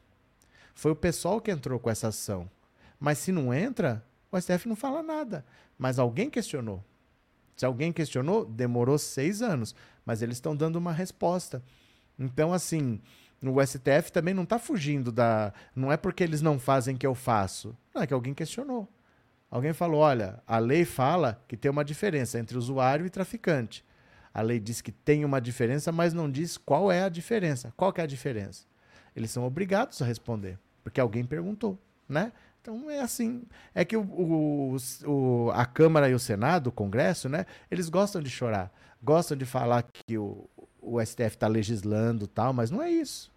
[0.75, 2.49] Foi o pessoal que entrou com essa ação.
[3.01, 5.45] Mas se não entra, o STF não fala nada.
[5.77, 6.83] Mas alguém questionou.
[7.57, 9.75] Se alguém questionou, demorou seis anos,
[10.05, 11.63] mas eles estão dando uma resposta.
[12.19, 13.01] Então, assim,
[13.49, 15.53] o STF também não está fugindo da.
[15.75, 17.77] Não é porque eles não fazem que eu faço.
[17.95, 18.89] Não, é que alguém questionou.
[19.51, 23.85] Alguém falou: olha, a lei fala que tem uma diferença entre usuário e traficante.
[24.33, 27.73] A lei diz que tem uma diferença, mas não diz qual é a diferença.
[27.77, 28.67] Qual é a diferença?
[29.15, 32.33] Eles são obrigados a responder, porque alguém perguntou, né?
[32.61, 33.45] Então é assim.
[33.75, 34.77] É que o, o,
[35.07, 37.47] o, a Câmara e o Senado, o Congresso, né?
[37.71, 38.73] Eles gostam de chorar.
[39.03, 40.51] Gostam de falar que o,
[40.83, 43.33] o STF está legislando tal, mas não é isso.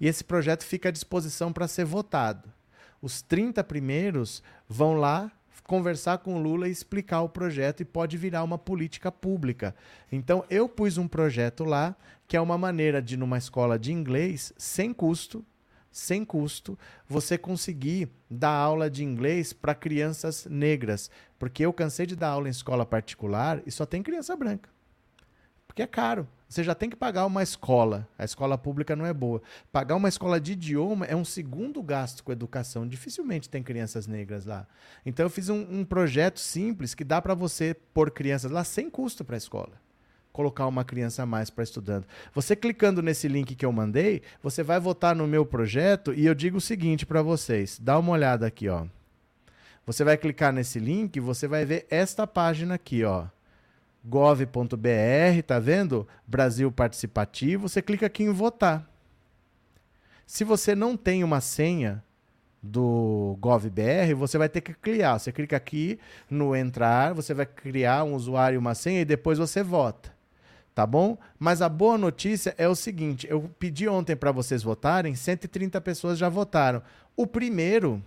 [0.00, 2.48] e esse projeto fica à disposição para ser votado
[3.02, 5.30] os 30 primeiros vão lá
[5.64, 9.74] conversar com o Lula e explicar o projeto e pode virar uma política pública.
[10.10, 11.94] Então eu pus um projeto lá
[12.26, 15.44] que é uma maneira de numa escola de inglês sem custo,
[15.90, 16.78] sem custo,
[17.08, 22.48] você conseguir dar aula de inglês para crianças negras, porque eu cansei de dar aula
[22.48, 24.68] em escola particular e só tem criança branca.
[25.66, 26.28] Porque é caro.
[26.48, 28.08] Você já tem que pagar uma escola.
[28.18, 29.40] A escola pública não é boa.
[29.70, 32.88] Pagar uma escola de idioma é um segundo gasto com educação.
[32.88, 34.66] Dificilmente tem crianças negras lá.
[35.06, 38.90] Então eu fiz um, um projeto simples que dá para você pôr crianças lá sem
[38.90, 39.80] custo para a escola.
[40.40, 42.06] Colocar uma criança a mais para estudando.
[42.34, 46.34] Você clicando nesse link que eu mandei, você vai votar no meu projeto e eu
[46.34, 47.78] digo o seguinte para vocês.
[47.78, 48.86] Dá uma olhada aqui, ó.
[49.84, 53.26] Você vai clicar nesse link você vai ver esta página aqui, ó
[54.02, 56.08] gov.br, tá vendo?
[56.26, 58.90] Brasil Participativo, você clica aqui em votar.
[60.26, 62.02] Se você não tem uma senha
[62.62, 65.18] do GovBR, você vai ter que criar.
[65.18, 69.36] Você clica aqui no entrar, você vai criar um usuário e uma senha e depois
[69.36, 70.18] você vota.
[70.80, 71.18] Tá bom?
[71.38, 76.16] Mas a boa notícia é o seguinte: eu pedi ontem para vocês votarem, 130 pessoas
[76.16, 76.82] já votaram.
[77.14, 78.02] O primeiro,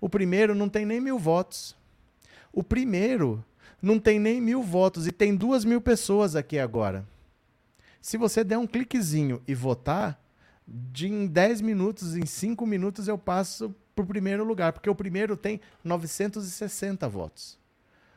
[0.00, 1.76] o primeiro não tem nem mil votos.
[2.50, 3.44] O primeiro
[3.82, 7.06] não tem nem mil votos e tem duas mil pessoas aqui agora.
[8.00, 10.18] Se você der um cliquezinho e votar,
[10.66, 14.94] de em 10 minutos, em 5 minutos eu passo para o primeiro lugar, porque o
[14.94, 17.58] primeiro tem 960 votos.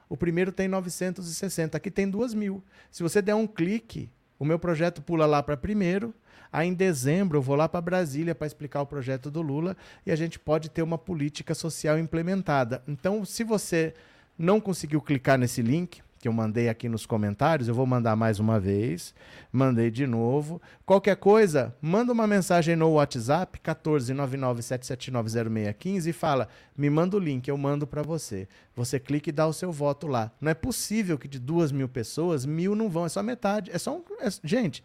[0.09, 2.63] O primeiro tem 960, aqui tem duas mil.
[2.91, 6.13] Se você der um clique, o meu projeto pula lá para primeiro.
[6.51, 10.11] Aí em dezembro eu vou lá para Brasília para explicar o projeto do Lula e
[10.11, 12.81] a gente pode ter uma política social implementada.
[12.87, 13.93] Então, se você
[14.37, 18.39] não conseguiu clicar nesse link que eu mandei aqui nos comentários, eu vou mandar mais
[18.39, 19.13] uma vez.
[19.51, 20.59] Mandei de novo.
[20.85, 27.57] Qualquer coisa, manda uma mensagem no WhatsApp 14997790615 e fala: "Me manda o link, eu
[27.57, 28.47] mando para você".
[28.75, 30.31] Você clica e dá o seu voto lá.
[30.41, 33.71] Não é possível que de duas mil pessoas, mil não vão, é só metade.
[33.71, 34.83] É só um, é, gente.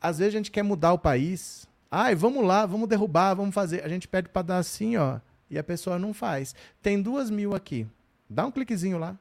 [0.00, 1.68] Às vezes a gente quer mudar o país.
[1.90, 3.84] Ai, vamos lá, vamos derrubar, vamos fazer.
[3.84, 5.20] A gente pede para dar assim, ó,
[5.50, 6.54] e a pessoa não faz.
[6.80, 7.86] Tem duas mil aqui.
[8.28, 9.16] Dá um cliquezinho lá.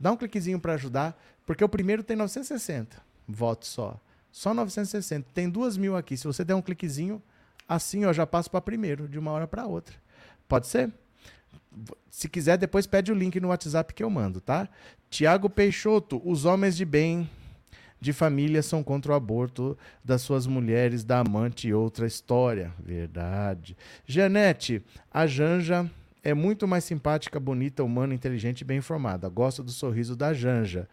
[0.00, 2.96] Dá um cliquezinho para ajudar, porque o primeiro tem 960
[3.28, 4.00] votos só.
[4.32, 5.28] Só 960.
[5.34, 6.16] Tem duas mil aqui.
[6.16, 7.22] Se você der um cliquezinho,
[7.68, 9.94] assim, ó, já passo para primeiro, de uma hora para outra.
[10.48, 10.92] Pode ser?
[12.08, 14.68] Se quiser, depois pede o link no WhatsApp que eu mando, tá?
[15.08, 17.28] Tiago Peixoto, os homens de bem
[18.00, 22.72] de família são contra o aborto das suas mulheres, da amante e outra história.
[22.78, 23.76] Verdade.
[24.06, 24.82] Janete,
[25.12, 25.90] a Janja
[26.22, 29.28] é muito mais simpática, bonita, humana, inteligente e bem informada.
[29.28, 30.88] Gosto do sorriso da Janja.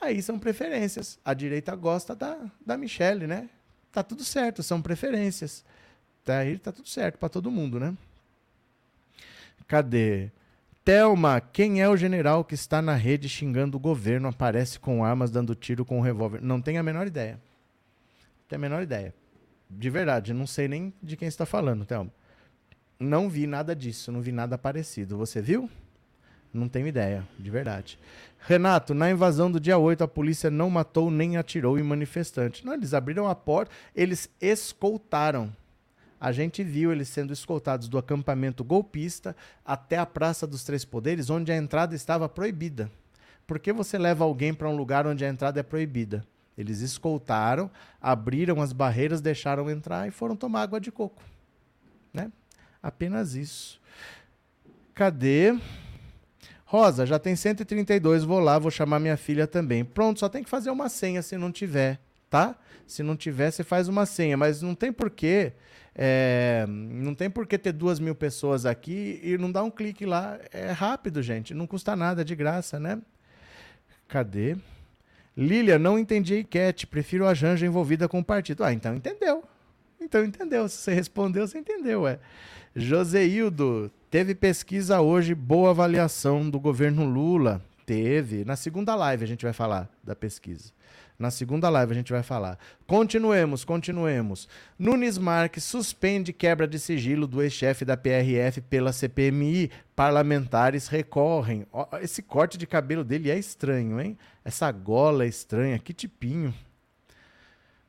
[0.00, 1.18] Aí são preferências.
[1.24, 3.48] A direita gosta da, da Michelle, né?
[3.90, 5.64] Tá tudo certo, são preferências.
[6.24, 7.96] Tá aí, tá tudo certo para todo mundo, né?
[9.66, 10.30] Cadê?
[10.84, 15.30] Telma, quem é o general que está na rede xingando o governo, aparece com armas,
[15.30, 16.40] dando tiro com um revólver?
[16.42, 17.32] Não tenho a menor ideia.
[17.32, 19.14] Não tenho a menor ideia.
[19.68, 22.12] De verdade, não sei nem de quem está falando, Telma.
[22.98, 25.16] Não vi nada disso, não vi nada parecido.
[25.16, 25.68] Você viu?
[26.52, 27.98] Não tenho ideia, de verdade.
[28.40, 32.64] Renato, na invasão do dia 8, a polícia não matou nem atirou em manifestante.
[32.64, 35.52] Não, eles abriram a porta, eles escoltaram
[36.20, 41.28] a gente viu eles sendo escoltados do acampamento golpista até a Praça dos Três Poderes,
[41.28, 42.90] onde a entrada estava proibida.
[43.46, 46.26] Por que você leva alguém para um lugar onde a entrada é proibida?
[46.56, 47.70] Eles escoltaram,
[48.00, 51.22] abriram as barreiras, deixaram entrar e foram tomar água de coco.
[52.12, 52.32] Né?
[52.86, 53.80] Apenas isso.
[54.94, 55.58] Cadê?
[56.64, 59.84] Rosa, já tem 132, vou lá, vou chamar minha filha também.
[59.84, 61.98] Pronto, só tem que fazer uma senha se não tiver,
[62.30, 62.56] tá?
[62.86, 65.52] Se não tiver, você faz uma senha, mas não tem porquê
[65.98, 70.04] é, não tem por que ter duas mil pessoas aqui e não dar um clique
[70.04, 70.38] lá.
[70.52, 71.54] É rápido, gente.
[71.54, 73.00] Não custa nada, é de graça, né?
[74.06, 74.56] Cadê?
[75.34, 76.86] Lilia, não entendi a enquete.
[76.86, 78.62] Prefiro a Janja envolvida com o partido.
[78.62, 79.42] Ah, então entendeu.
[79.98, 80.68] Então entendeu.
[80.68, 82.18] Se você respondeu, você entendeu, é.
[82.78, 87.62] Joseildo, teve pesquisa hoje, boa avaliação do governo Lula.
[87.86, 88.44] Teve.
[88.44, 90.74] Na segunda live a gente vai falar da pesquisa.
[91.18, 92.58] Na segunda live a gente vai falar.
[92.86, 94.46] Continuemos, continuemos.
[94.78, 99.70] Nunes Marques suspende quebra de sigilo do ex-chefe da PRF pela CPMI.
[99.94, 101.66] Parlamentares recorrem.
[102.02, 104.18] Esse corte de cabelo dele é estranho, hein?
[104.44, 106.52] Essa gola é estranha, que tipinho.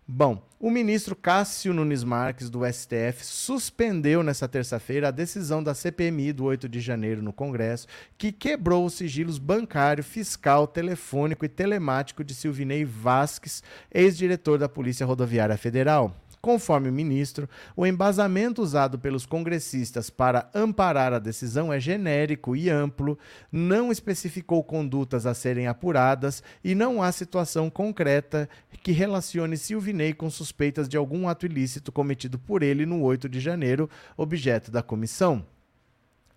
[0.09, 6.31] Bom, o ministro Cássio Nunes Marques, do STF, suspendeu nesta terça-feira a decisão da CPMI
[6.31, 7.87] do 8 de janeiro no Congresso,
[8.17, 13.61] que quebrou os sigilos bancário, fiscal, telefônico e telemático de Silvinei Vasques,
[13.93, 16.15] ex-diretor da Polícia Rodoviária Federal.
[16.47, 22.69] Conforme o ministro, o embasamento usado pelos congressistas para amparar a decisão é genérico e
[22.69, 23.19] amplo,
[23.51, 28.47] não especificou condutas a serem apuradas e não há situação concreta
[28.81, 33.41] que relacione Silvinei com suspeitas de algum ato ilícito cometido por ele no 8 de
[33.41, 35.45] janeiro, objeto da comissão.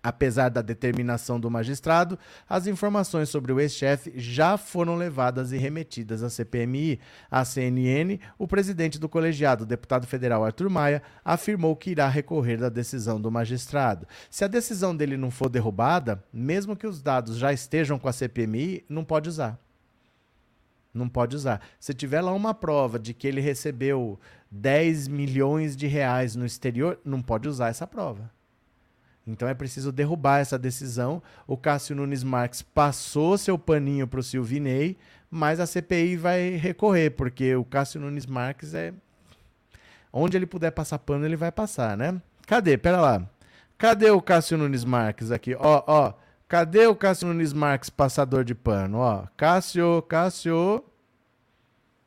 [0.03, 2.17] Apesar da determinação do magistrado,
[2.49, 6.99] as informações sobre o ex-chefe já foram levadas e remetidas à CPMI.
[7.29, 12.69] A CNN, o presidente do colegiado, deputado federal Arthur Maia, afirmou que irá recorrer da
[12.69, 14.07] decisão do magistrado.
[14.27, 18.13] Se a decisão dele não for derrubada, mesmo que os dados já estejam com a
[18.13, 19.59] CPMI, não pode usar.
[20.91, 21.61] Não pode usar.
[21.79, 26.99] Se tiver lá uma prova de que ele recebeu 10 milhões de reais no exterior,
[27.05, 28.31] não pode usar essa prova.
[29.25, 31.21] Então é preciso derrubar essa decisão.
[31.45, 34.97] O Cássio Nunes Marques passou seu paninho para o Silvinei,
[35.29, 38.93] mas a CPI vai recorrer, porque o Cássio Nunes Marques é.
[40.11, 42.21] Onde ele puder passar pano, ele vai passar, né?
[42.45, 42.77] Cadê?
[42.77, 43.29] Pera lá.
[43.77, 45.55] Cadê o Cássio Nunes Marques aqui?
[45.55, 46.13] Ó, ó.
[46.47, 48.97] Cadê o Cássio Nunes Marques, passador de pano?
[48.97, 50.83] Ó, Cássio, Cássio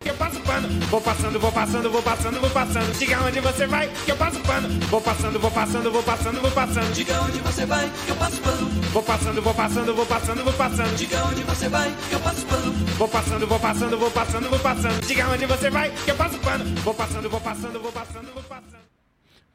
[0.04, 0.68] que eu passo pano.
[0.90, 2.98] Vou passando, vou passando, vou passando, vou passando.
[2.98, 4.68] Diga onde você vai, que eu passo pano.
[4.90, 6.92] Vou passando, vou passando, vou passando, vou passando.
[6.92, 8.68] Diga onde você vai, que eu passo pano.
[8.92, 10.96] Vou passando, vou passando, vou passando, vou passando.
[10.96, 12.72] Diga onde você vai, que eu passo pano.
[12.98, 15.06] Vou passando, vou passando, vou passando, vou passando.
[15.06, 16.64] Diga onde você vai, que eu passo pano.
[16.82, 18.84] Vou passando, vou passando, vou passando, vou passando.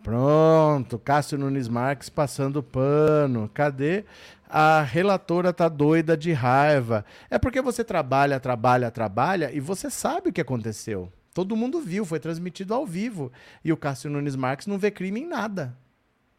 [0.01, 3.49] Pronto, Cássio Nunes Marques passando pano.
[3.53, 4.05] Cadê?
[4.49, 7.05] A relatora tá doida de raiva.
[7.29, 11.13] É porque você trabalha, trabalha, trabalha e você sabe o que aconteceu.
[11.31, 13.31] Todo mundo viu, foi transmitido ao vivo.
[13.63, 15.77] E o Cássio Nunes Marques não vê crime em nada.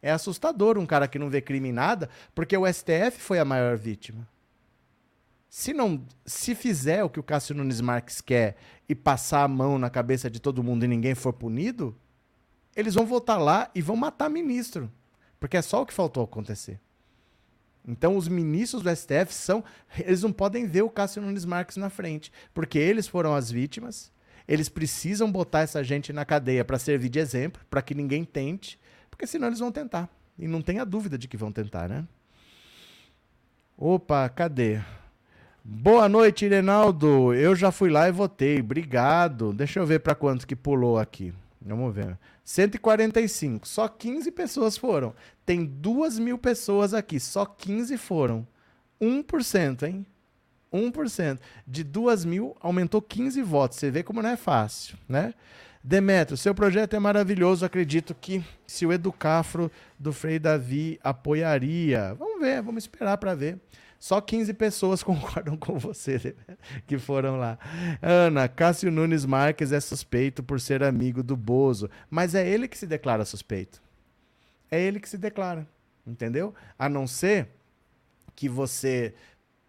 [0.03, 3.45] É assustador um cara que não vê crime em nada, porque o STF foi a
[3.45, 4.27] maior vítima.
[5.49, 8.57] Se não, se fizer o que o Cássio Nunes Marques quer
[8.89, 11.97] e passar a mão na cabeça de todo mundo e ninguém for punido,
[12.75, 14.91] eles vão voltar lá e vão matar ministro,
[15.39, 16.81] porque é só o que faltou acontecer.
[17.91, 19.65] Então, os ministros do STF são.
[19.99, 24.13] Eles não podem ver o Cássio Nunes Marques na frente, porque eles foram as vítimas.
[24.47, 28.79] Eles precisam botar essa gente na cadeia para servir de exemplo, para que ninguém tente,
[29.11, 30.09] porque senão eles vão tentar.
[30.39, 32.07] E não tenha dúvida de que vão tentar, né?
[33.77, 34.81] Opa, cadê?
[35.65, 37.35] Boa noite, Irenaldo.
[37.35, 38.61] Eu já fui lá e votei.
[38.61, 39.53] Obrigado.
[39.53, 41.33] Deixa eu ver para quanto que pulou aqui.
[41.61, 42.19] Vamos ver.
[42.45, 43.69] 145.
[43.69, 45.15] Só 15 pessoas foram.
[45.45, 47.21] Tem 2 mil pessoas aqui.
[47.21, 48.47] Só 15 foram.
[49.01, 50.07] 1%, hein?
[50.73, 51.39] 1%.
[51.67, 53.79] De 2 mil, aumentou 15 votos.
[53.79, 55.35] Você vê como não é fácil, né?
[55.83, 57.65] Demetrio, seu projeto é maravilhoso.
[57.65, 62.15] Acredito que se o Educafro do Frei Davi apoiaria.
[62.15, 63.59] Vamos ver, vamos esperar para ver.
[64.01, 66.35] Só 15 pessoas concordam com você
[66.87, 67.59] que foram lá.
[68.01, 72.79] Ana, Cássio Nunes Marques é suspeito por ser amigo do Bozo, mas é ele que
[72.79, 73.81] se declara suspeito.
[74.71, 75.69] É ele que se declara,
[76.07, 76.55] entendeu?
[76.79, 77.49] A não ser
[78.35, 79.15] que você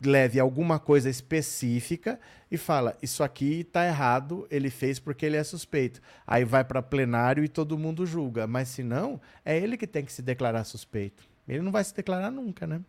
[0.03, 2.17] leve alguma coisa específica
[2.49, 6.01] e fala: Isso aqui está errado, ele fez porque ele é suspeito.
[6.25, 8.47] Aí vai para plenário e todo mundo julga.
[8.47, 11.29] Mas se não, é ele que tem que se declarar suspeito.
[11.47, 12.81] Ele não vai se declarar nunca, né?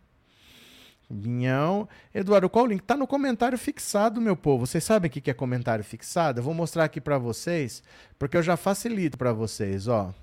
[1.13, 1.87] Vinhão.
[2.13, 2.81] Eduardo, qual o link?
[2.81, 4.65] Tá no comentário fixado, meu povo.
[4.65, 6.39] Vocês sabem o que é comentário fixado?
[6.39, 7.83] Eu vou mostrar aqui para vocês,
[8.17, 10.13] porque eu já facilito para vocês, ó.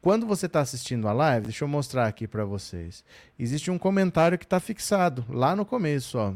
[0.00, 3.04] Quando você está assistindo a live, deixa eu mostrar aqui para vocês.
[3.38, 6.32] Existe um comentário que está fixado lá no começo, ó.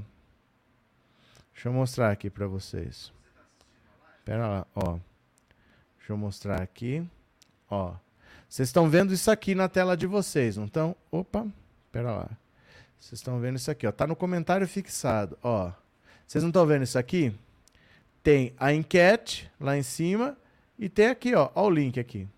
[1.53, 3.13] Deixa eu mostrar aqui para vocês.
[4.25, 4.99] Pera lá, ó.
[5.99, 7.07] Deixa eu mostrar aqui,
[7.71, 7.95] ó.
[8.49, 10.97] Vocês estão vendo isso aqui na tela de vocês, não estão?
[11.13, 11.47] Opa,
[11.93, 12.31] pera lá.
[13.01, 13.93] Vocês estão vendo isso aqui, ó.
[13.93, 15.73] Tá no comentário fixado, ó.
[16.27, 17.35] Vocês não estão vendo isso aqui?
[18.23, 20.37] Tem a enquete lá em cima
[20.79, 22.29] e tem aqui, ó, ó o link aqui.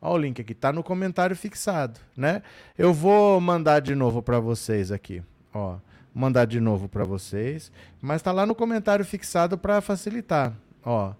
[0.00, 2.42] Ó o link aqui, tá no comentário fixado, né?
[2.76, 5.78] Eu vou mandar de novo para vocês aqui, ó.
[6.14, 10.52] Mandar de novo para vocês, mas tá lá no comentário fixado para facilitar,
[10.84, 11.14] ó.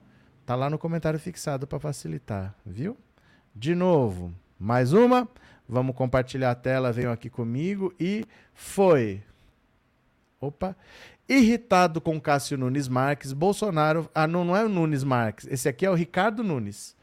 [0.45, 2.95] Tá lá no comentário fixado para facilitar, viu?
[3.57, 5.27] De novo, mais uma.
[5.69, 7.95] Vamos compartilhar a tela, venham aqui comigo.
[7.99, 9.23] E foi.
[10.41, 10.77] Opa.
[11.29, 14.11] Irritado com Cássio Nunes Marques, Bolsonaro.
[14.15, 15.47] Ah, não, não é o Nunes Marques.
[15.51, 16.95] Esse aqui é o Ricardo Nunes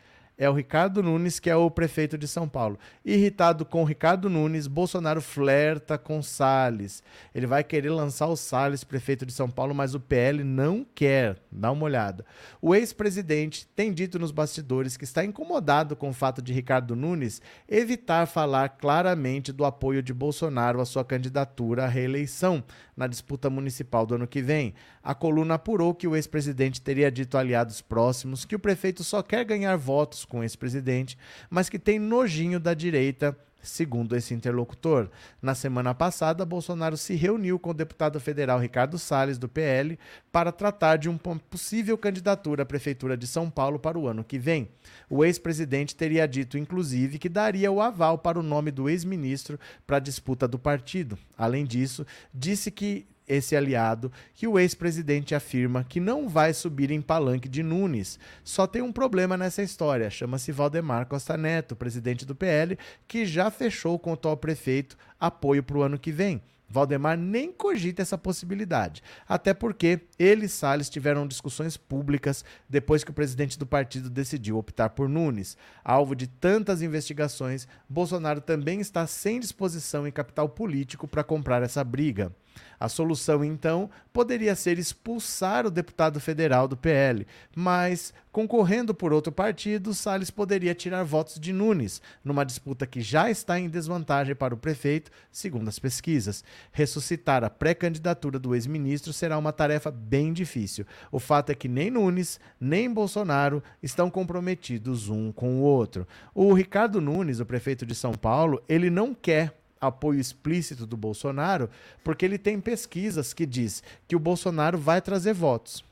[0.42, 2.80] é o Ricardo Nunes, que é o prefeito de São Paulo.
[3.06, 7.04] Irritado com Ricardo Nunes, Bolsonaro flerta com Salles.
[7.36, 11.38] Ele vai querer lançar o Salles, prefeito de São Paulo, mas o PL não quer.
[11.52, 12.26] Dá uma olhada.
[12.60, 17.39] O ex-presidente tem dito nos bastidores que está incomodado com o fato de Ricardo Nunes
[17.70, 22.64] evitar falar claramente do apoio de Bolsonaro à sua candidatura à reeleição
[23.02, 24.76] na disputa municipal do ano que vem.
[25.04, 29.24] A coluna apurou que o ex-presidente teria dito a aliados próximos que o prefeito só
[29.24, 31.18] quer ganhar votos com o ex-presidente,
[31.49, 35.09] mas que tem nojinho da direita Segundo esse interlocutor,
[35.41, 39.99] na semana passada, Bolsonaro se reuniu com o deputado federal Ricardo Salles, do PL,
[40.32, 44.39] para tratar de uma possível candidatura à Prefeitura de São Paulo para o ano que
[44.39, 44.70] vem.
[45.09, 49.97] O ex-presidente teria dito, inclusive, que daria o aval para o nome do ex-ministro para
[49.97, 51.18] a disputa do partido.
[51.38, 57.02] Além disso, disse que esse aliado que o ex-presidente afirma que não vai subir em
[57.02, 58.20] palanque de Nunes.
[58.44, 62.78] Só tem um problema nessa história, chama-se Valdemar Costa Neto, presidente do PL,
[63.08, 66.42] que já fechou com o atual prefeito apoio para o ano que vem.
[66.72, 73.12] Valdemar nem cogita essa possibilidade, até porque ele e Salles tiveram discussões públicas depois que
[73.12, 75.58] o presidente do partido decidiu optar por Nunes.
[75.84, 81.84] Alvo de tantas investigações, Bolsonaro também está sem disposição em capital político para comprar essa
[81.84, 82.34] briga.
[82.82, 89.32] A solução, então, poderia ser expulsar o deputado federal do PL, mas, concorrendo por outro
[89.32, 94.56] partido, Salles poderia tirar votos de Nunes, numa disputa que já está em desvantagem para
[94.56, 96.43] o prefeito, segundo as pesquisas.
[96.72, 100.84] Ressuscitar a pré-candidatura do ex-ministro será uma tarefa bem difícil.
[101.12, 106.08] O fato é que nem Nunes, nem Bolsonaro estão comprometidos um com o outro.
[106.34, 111.70] O Ricardo Nunes, o prefeito de São Paulo, ele não quer apoio explícito do Bolsonaro,
[112.04, 115.84] porque ele tem pesquisas que diz que o Bolsonaro vai trazer votos,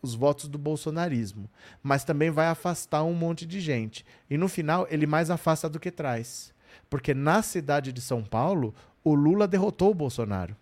[0.00, 1.48] os votos do bolsonarismo,
[1.82, 4.04] mas também vai afastar um monte de gente.
[4.28, 6.52] E no final ele mais afasta do que traz.
[6.90, 10.56] Porque na cidade de São Paulo, o Lula derrotou o Bolsonaro.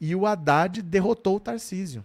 [0.00, 2.04] E o Haddad derrotou o Tarcísio.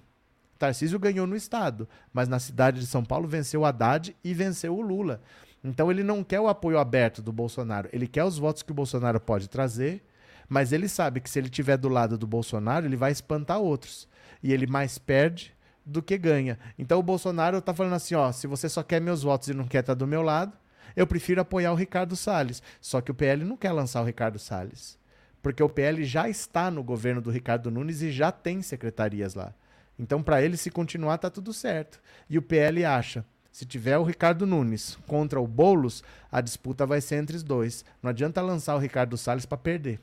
[0.58, 4.76] Tarcísio ganhou no estado, mas na cidade de São Paulo venceu o Haddad e venceu
[4.76, 5.22] o Lula.
[5.64, 8.76] Então ele não quer o apoio aberto do Bolsonaro, ele quer os votos que o
[8.76, 10.04] Bolsonaro pode trazer,
[10.48, 14.08] mas ele sabe que se ele estiver do lado do Bolsonaro, ele vai espantar outros.
[14.42, 15.54] E ele mais perde
[15.86, 16.58] do que ganha.
[16.78, 19.68] Então o Bolsonaro está falando assim: ó, se você só quer meus votos e não
[19.68, 20.54] quer estar tá do meu lado,
[20.96, 22.64] eu prefiro apoiar o Ricardo Salles.
[22.82, 24.98] Só que o PL não quer lançar o Ricardo Salles.
[25.42, 29.54] Porque o PL já está no governo do Ricardo Nunes e já tem secretarias lá.
[29.98, 32.02] Então, para ele, se continuar, tá tudo certo.
[32.30, 37.02] E o PL acha: se tiver o Ricardo Nunes contra o Boulos, a disputa vai
[37.02, 37.84] ser entre os dois.
[38.02, 40.00] Não adianta lançar o Ricardo Salles para perder.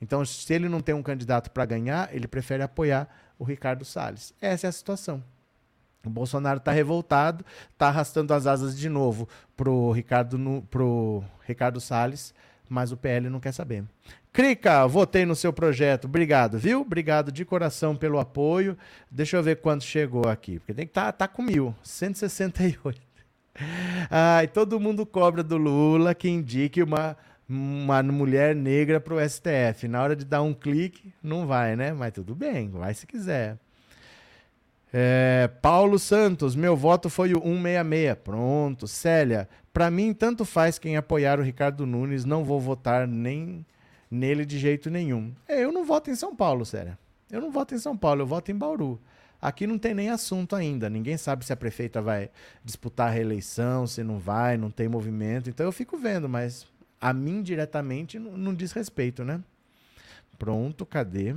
[0.00, 4.34] Então, se ele não tem um candidato para ganhar, ele prefere apoiar o Ricardo Salles.
[4.40, 5.22] Essa é a situação.
[6.04, 11.80] O Bolsonaro está revoltado, está arrastando as asas de novo pro Ricardo, no, pro Ricardo
[11.80, 12.34] Salles,
[12.74, 13.84] mas o PL não quer saber.
[14.32, 16.06] Crica, votei no seu projeto.
[16.06, 16.80] Obrigado, viu?
[16.80, 18.76] Obrigado de coração pelo apoio.
[19.08, 23.00] Deixa eu ver quanto chegou aqui, porque tem que estar tá, tá com mil, 168.
[24.10, 27.16] Ai, todo mundo cobra do Lula que indique uma,
[27.48, 29.86] uma mulher negra para o STF.
[29.86, 31.92] Na hora de dar um clique, não vai, né?
[31.92, 33.56] Mas tudo bem, vai se quiser.
[34.96, 38.16] É, Paulo Santos, meu voto foi o 166.
[38.22, 38.86] Pronto.
[38.86, 43.66] Célia, para mim tanto faz quem apoiar o Ricardo Nunes, não vou votar nem
[44.08, 45.34] nele de jeito nenhum.
[45.48, 46.96] É, eu não voto em São Paulo, Célia.
[47.28, 49.00] Eu não voto em São Paulo, eu voto em Bauru.
[49.42, 50.88] Aqui não tem nem assunto ainda.
[50.88, 52.30] Ninguém sabe se a prefeita vai
[52.64, 55.50] disputar a reeleição, se não vai, não tem movimento.
[55.50, 56.68] Então eu fico vendo, mas
[57.00, 59.40] a mim diretamente não, não diz respeito, né?
[60.38, 61.34] Pronto, cadê?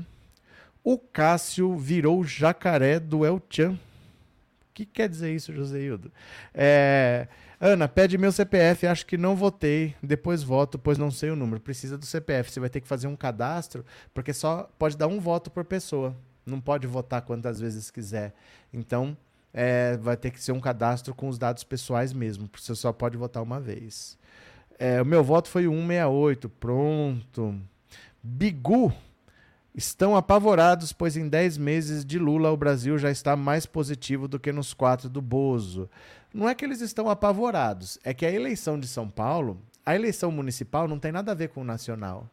[0.87, 3.71] O Cássio virou jacaré do El Chan.
[3.71, 3.77] O
[4.73, 6.11] que quer dizer isso, Joseildo?
[6.53, 7.27] É,
[7.59, 8.87] Ana, pede meu CPF.
[8.87, 9.95] Acho que não votei.
[10.01, 11.59] Depois voto, pois não sei o número.
[11.59, 12.51] Precisa do CPF.
[12.51, 13.83] Você vai ter que fazer um cadastro,
[14.13, 16.15] porque só pode dar um voto por pessoa
[16.47, 18.33] não pode votar quantas vezes quiser.
[18.73, 19.15] Então,
[19.53, 23.17] é, vai ter que ser um cadastro com os dados pessoais mesmo, você só pode
[23.17, 24.17] votar uma vez.
[24.79, 27.59] É, o meu voto foi 168, pronto.
[28.23, 28.93] Bigu,
[29.77, 34.39] estão apavorados, pois em 10 meses de Lula o Brasil já está mais positivo do
[34.39, 35.89] que nos quatro do Bozo.
[36.33, 40.31] Não é que eles estão apavorados, é que a eleição de São Paulo, a eleição
[40.31, 42.29] municipal não tem nada a ver com o nacional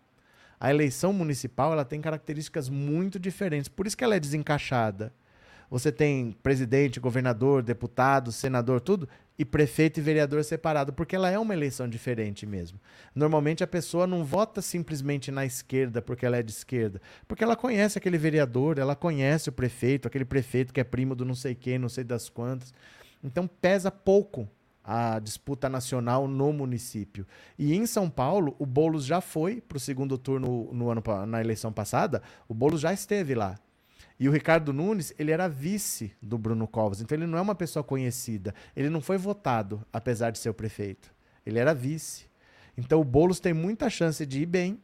[0.64, 5.12] a eleição municipal ela tem características muito diferentes, por isso que ela é desencaixada.
[5.75, 11.37] Você tem presidente, governador, deputado, senador, tudo, e prefeito e vereador separado, porque ela é
[11.37, 12.79] uma eleição diferente mesmo.
[13.12, 17.57] Normalmente a pessoa não vota simplesmente na esquerda porque ela é de esquerda, porque ela
[17.57, 21.57] conhece aquele vereador, ela conhece o prefeito, aquele prefeito que é primo do não sei
[21.57, 22.72] quem, não sei das quantas.
[23.20, 24.49] Então pesa pouco
[24.85, 27.27] a disputa nacional no município.
[27.59, 31.41] E em São Paulo, o Boulos já foi para o segundo turno no ano, na
[31.41, 33.59] eleição passada, o Boulos já esteve lá.
[34.18, 37.54] E o Ricardo Nunes, ele era vice do Bruno Covas, então ele não é uma
[37.54, 38.54] pessoa conhecida.
[38.76, 41.12] Ele não foi votado, apesar de ser o prefeito.
[41.44, 42.26] Ele era vice.
[42.76, 44.80] Então o Boulos tem muita chance de ir bem.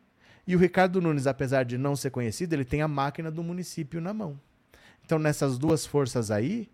[0.46, 4.00] E o Ricardo Nunes, apesar de não ser conhecido, ele tem a máquina do município
[4.00, 4.40] na mão.
[5.04, 6.68] Então nessas duas forças aí,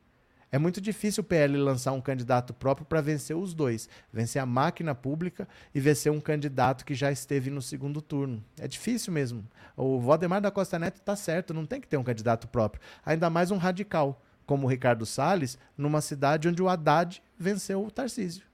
[0.56, 4.46] é muito difícil o PL lançar um candidato próprio para vencer os dois, vencer a
[4.46, 8.42] máquina pública e vencer um candidato que já esteve no segundo turno.
[8.58, 9.46] É difícil mesmo.
[9.76, 13.28] O Valdemar da Costa Neto está certo, não tem que ter um candidato próprio, ainda
[13.28, 18.46] mais um radical como o Ricardo Salles, numa cidade onde o Haddad venceu o Tarcísio,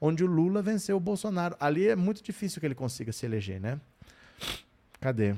[0.00, 1.54] onde o Lula venceu o Bolsonaro.
[1.60, 3.78] Ali é muito difícil que ele consiga se eleger, né?
[5.00, 5.36] Cadê?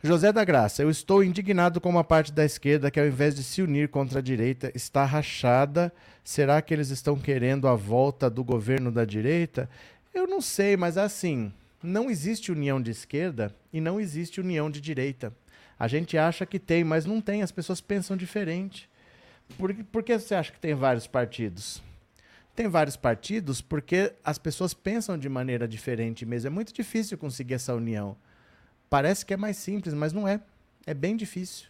[0.00, 3.42] José da Graça, eu estou indignado com uma parte da esquerda que, ao invés de
[3.42, 5.92] se unir contra a direita, está rachada.
[6.22, 9.68] Será que eles estão querendo a volta do governo da direita?
[10.14, 14.80] Eu não sei, mas assim, não existe união de esquerda e não existe união de
[14.80, 15.34] direita.
[15.76, 17.42] A gente acha que tem, mas não tem.
[17.42, 18.88] As pessoas pensam diferente.
[19.58, 21.82] Por, por que você acha que tem vários partidos?
[22.54, 26.46] Tem vários partidos porque as pessoas pensam de maneira diferente mesmo.
[26.46, 28.16] É muito difícil conseguir essa união.
[28.88, 30.40] Parece que é mais simples, mas não é.
[30.86, 31.66] É bem difícil.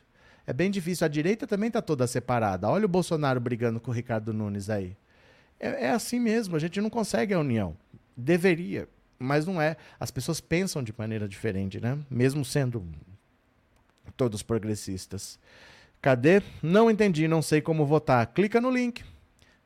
[0.47, 1.05] É bem difícil.
[1.05, 2.69] A direita também está toda separada.
[2.69, 4.97] Olha o Bolsonaro brigando com o Ricardo Nunes aí.
[5.59, 6.57] É, é assim mesmo.
[6.57, 7.77] A gente não consegue a união.
[8.17, 8.89] Deveria,
[9.19, 9.77] mas não é.
[9.99, 11.99] As pessoas pensam de maneira diferente, né?
[12.11, 12.87] Mesmo sendo
[14.17, 15.39] todos progressistas.
[16.01, 16.43] Cadê?
[16.63, 18.27] Não entendi, não sei como votar.
[18.29, 19.05] Clica no link.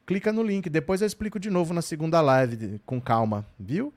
[0.06, 0.68] Clica no link.
[0.68, 3.92] Depois eu explico de novo na segunda live, com calma, viu?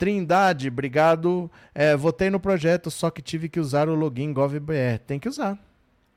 [0.00, 1.50] Trindade, obrigado.
[1.74, 4.98] É, votei no projeto, só que tive que usar o login GovBR.
[5.06, 5.58] Tem que usar.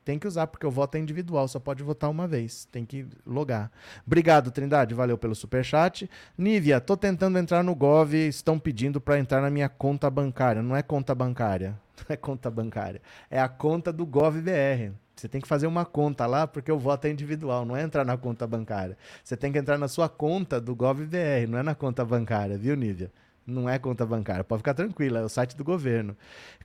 [0.02, 2.64] Tem que usar, porque o voto é individual, só pode votar uma vez.
[2.72, 3.70] Tem que logar.
[4.06, 4.94] Obrigado, Trindade.
[4.94, 6.08] Valeu pelo superchat.
[6.36, 10.62] Nívia, tô tentando entrar no Gov, estão pedindo para entrar na minha conta bancária.
[10.62, 11.78] Não é conta bancária.
[12.08, 13.02] Não é conta bancária.
[13.30, 14.92] É a conta do GovBR.
[15.14, 18.04] Você tem que fazer uma conta lá, porque o voto é individual, não é entrar
[18.04, 18.96] na conta bancária.
[19.22, 22.74] Você tem que entrar na sua conta do GovBR, não é na conta bancária, viu,
[22.74, 23.12] Nívia?
[23.46, 24.42] Não é conta bancária.
[24.42, 26.16] Pode ficar tranquila, é o site do governo.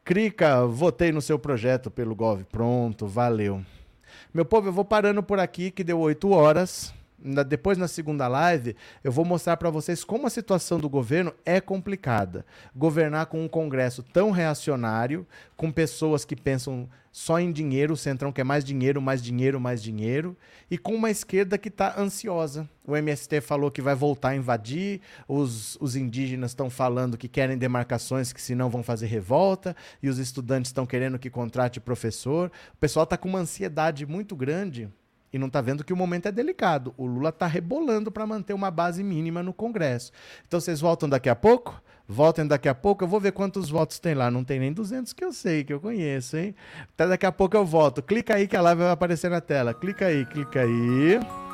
[0.03, 2.43] Crica, votei no seu projeto pelo Gov.
[2.45, 3.63] Pronto, valeu.
[4.33, 6.93] Meu povo, eu vou parando por aqui, que deu 8 horas.
[7.23, 11.33] Na- depois na segunda live, eu vou mostrar para vocês como a situação do governo
[11.45, 12.45] é complicada.
[12.75, 18.31] Governar com um Congresso tão reacionário, com pessoas que pensam só em dinheiro, o Centrão
[18.31, 20.37] quer mais dinheiro, mais dinheiro, mais dinheiro,
[20.69, 22.69] e com uma esquerda que está ansiosa.
[22.85, 27.57] O MST falou que vai voltar a invadir, os, os indígenas estão falando que querem
[27.57, 32.51] demarcações, que senão vão fazer revolta, e os estudantes estão querendo que contrate professor.
[32.75, 34.87] O pessoal está com uma ansiedade muito grande
[35.31, 36.93] e não está vendo que o momento é delicado.
[36.97, 40.11] O Lula está rebolando para manter uma base mínima no Congresso.
[40.47, 41.81] Então vocês voltam daqui a pouco?
[42.07, 43.03] Voltem daqui a pouco.
[43.03, 44.31] Eu vou ver quantos votos tem lá.
[44.31, 46.55] Não tem nem 200 que eu sei, que eu conheço, hein?
[46.93, 48.01] Até daqui a pouco eu volto.
[48.01, 49.73] Clica aí que a live vai aparecer na tela.
[49.73, 51.48] Clica aí, clica aí.